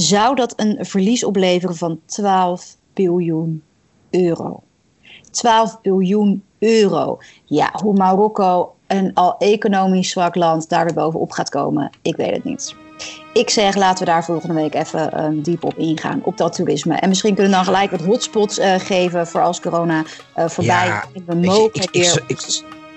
zou 0.01 0.35
dat 0.35 0.53
een 0.57 0.77
verlies 0.81 1.25
opleveren 1.25 1.77
van 1.77 2.01
12 2.05 2.77
biljoen 2.95 3.63
euro. 4.11 4.63
12 5.31 5.81
biljoen 5.81 6.43
euro. 6.59 7.19
Ja, 7.45 7.71
hoe 7.83 7.95
Marokko, 7.95 8.75
een 8.87 9.15
al 9.15 9.37
economisch 9.39 10.11
zwak 10.11 10.35
land, 10.35 10.69
daar 10.69 10.85
weer 10.85 10.95
bovenop 10.95 11.31
gaat 11.31 11.51
komen, 11.51 11.91
ik 12.03 12.17
weet 12.17 12.35
het 12.35 12.45
niet. 12.45 12.75
Ik 13.33 13.51
zeg, 13.51 13.75
laten 13.75 14.05
we 14.05 14.11
daar 14.11 14.25
volgende 14.25 14.55
week 14.55 14.75
even 14.75 15.25
um, 15.25 15.43
diep 15.43 15.65
op 15.65 15.75
ingaan, 15.77 16.21
op 16.25 16.37
dat 16.37 16.55
toerisme. 16.55 16.95
En 16.95 17.09
misschien 17.09 17.35
kunnen 17.35 17.51
we 17.51 17.57
dan 17.57 17.67
gelijk 17.67 17.91
wat 17.91 18.01
hotspots 18.01 18.59
uh, 18.59 18.75
geven 18.75 19.27
voor 19.27 19.43
als 19.43 19.61
corona 19.61 20.05
uh, 20.37 20.49
voorbij 20.49 20.87
Ja, 20.87 21.05
is. 21.13 21.23
We 21.27 21.35
mogen 21.35 21.83
ik, 21.83 21.89
weer... 21.93 22.25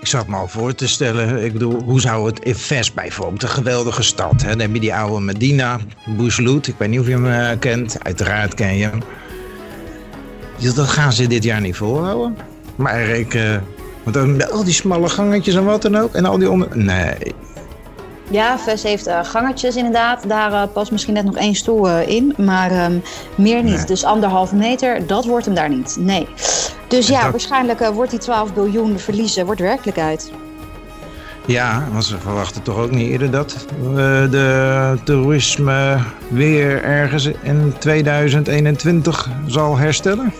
ik, 0.01 0.07
zat 0.07 0.27
me 0.27 0.35
al 0.35 0.47
voor 0.47 0.75
te 0.75 0.87
stellen. 0.87 1.43
Ik 1.43 1.53
bedoel, 1.53 1.81
hoe 1.81 2.01
zou 2.01 2.25
het 2.25 2.39
in 2.39 2.55
Ves 2.55 2.93
bijvoorbeeld, 2.93 3.43
een 3.43 3.49
geweldige 3.49 4.03
stad. 4.03 4.41
Hè? 4.41 4.49
Dan 4.49 4.59
heb 4.59 4.73
je 4.73 4.79
die 4.79 4.93
oude 4.93 5.19
Medina, 5.19 5.79
Bouslout. 6.17 6.67
Ik 6.67 6.75
weet 6.77 6.89
niet 6.89 6.99
of 6.99 7.07
je 7.07 7.11
hem 7.11 7.31
eh, 7.31 7.59
kent. 7.59 7.97
Uiteraard 8.03 8.53
ken 8.53 8.77
je 8.77 8.85
hem. 8.85 9.01
Dat 10.75 10.87
gaan 10.87 11.13
ze 11.13 11.27
dit 11.27 11.43
jaar 11.43 11.61
niet 11.61 11.75
volhouden. 11.75 12.37
Maar 12.75 13.01
ik... 13.01 13.33
eh, 13.33 13.55
want 14.03 14.15
dan 14.15 14.51
al 14.51 14.63
die 14.63 14.73
smalle 14.73 15.09
gangetjes 15.09 15.55
en 15.55 15.65
wat 15.65 15.81
dan 15.81 15.97
ook. 15.97 16.13
En 16.13 16.25
al 16.25 16.37
die 16.37 16.49
onder... 16.49 16.77
Nee. 16.77 17.15
Ja, 18.29 18.59
Ves 18.59 18.83
heeft 18.83 19.07
eh, 19.07 19.19
gangetjes 19.23 19.75
inderdaad. 19.75 20.27
Daar 20.27 20.67
past 20.67 20.91
misschien 20.91 21.13
net 21.13 21.25
nog 21.25 21.37
één 21.37 21.55
stoel 21.55 21.99
in, 21.99 22.33
maar 22.37 22.71
ehm, 22.71 22.97
meer 23.35 23.63
niet. 23.63 23.75
Nee. 23.75 23.85
Dus 23.85 24.03
anderhalve 24.03 24.55
meter, 24.55 25.07
dat 25.07 25.25
wordt 25.25 25.45
hem 25.45 25.55
daar 25.55 25.69
niet. 25.69 25.97
Nee. 25.99 26.27
Dus 26.91 27.07
ja, 27.07 27.21
dat- 27.21 27.31
waarschijnlijk 27.31 27.79
eh, 27.81 27.89
wordt 27.89 28.11
die 28.11 28.19
12 28.19 28.53
biljoen 28.53 28.99
verliezen, 28.99 29.45
wordt 29.45 29.61
werkelijkheid. 29.61 30.31
Ja, 31.45 31.87
want 31.91 32.05
ze 32.05 32.17
verwachten 32.19 32.61
toch 32.61 32.77
ook 32.77 32.91
niet 32.91 33.09
eerder 33.09 33.31
dat 33.31 33.65
eh, 33.83 33.95
de 34.31 34.97
toerisme 35.03 35.97
weer 36.27 36.83
ergens 36.83 37.25
in 37.41 37.73
2021 37.79 39.29
zal 39.47 39.77
herstellen. 39.77 40.33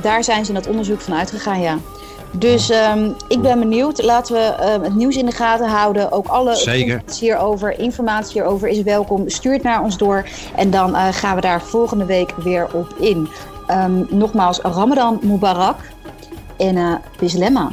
Daar 0.00 0.24
zijn 0.24 0.42
ze 0.44 0.48
in 0.48 0.54
dat 0.56 0.66
onderzoek 0.66 1.00
van 1.00 1.14
uitgegaan, 1.14 1.60
ja. 1.60 1.78
Dus 2.30 2.70
ehm, 2.70 3.08
ik 3.28 3.40
ben 3.42 3.58
benieuwd. 3.58 4.02
Laten 4.02 4.34
we 4.34 4.40
ehm, 4.40 4.82
het 4.82 4.94
nieuws 4.94 5.16
in 5.16 5.26
de 5.26 5.32
gaten 5.32 5.68
houden. 5.68 6.12
Ook 6.12 6.26
alle 6.26 6.54
Zeker. 6.56 6.80
informatie 6.92 7.28
hierover, 7.28 7.78
informatie 7.78 8.32
hierover 8.32 8.68
is 8.68 8.82
welkom. 8.82 9.28
Stuur 9.28 9.52
het 9.52 9.62
naar 9.62 9.82
ons 9.82 9.96
door. 9.98 10.24
En 10.56 10.70
dan 10.70 10.94
eh, 10.96 11.08
gaan 11.10 11.34
we 11.34 11.40
daar 11.40 11.62
volgende 11.62 12.04
week 12.04 12.30
weer 12.36 12.66
op 12.72 12.94
in. 13.00 13.28
Ehm, 13.66 14.04
nogmaals, 14.10 14.60
Ramadan 14.62 15.18
Mubarak 15.22 15.92
en 16.56 16.76
uh. 16.76 17.66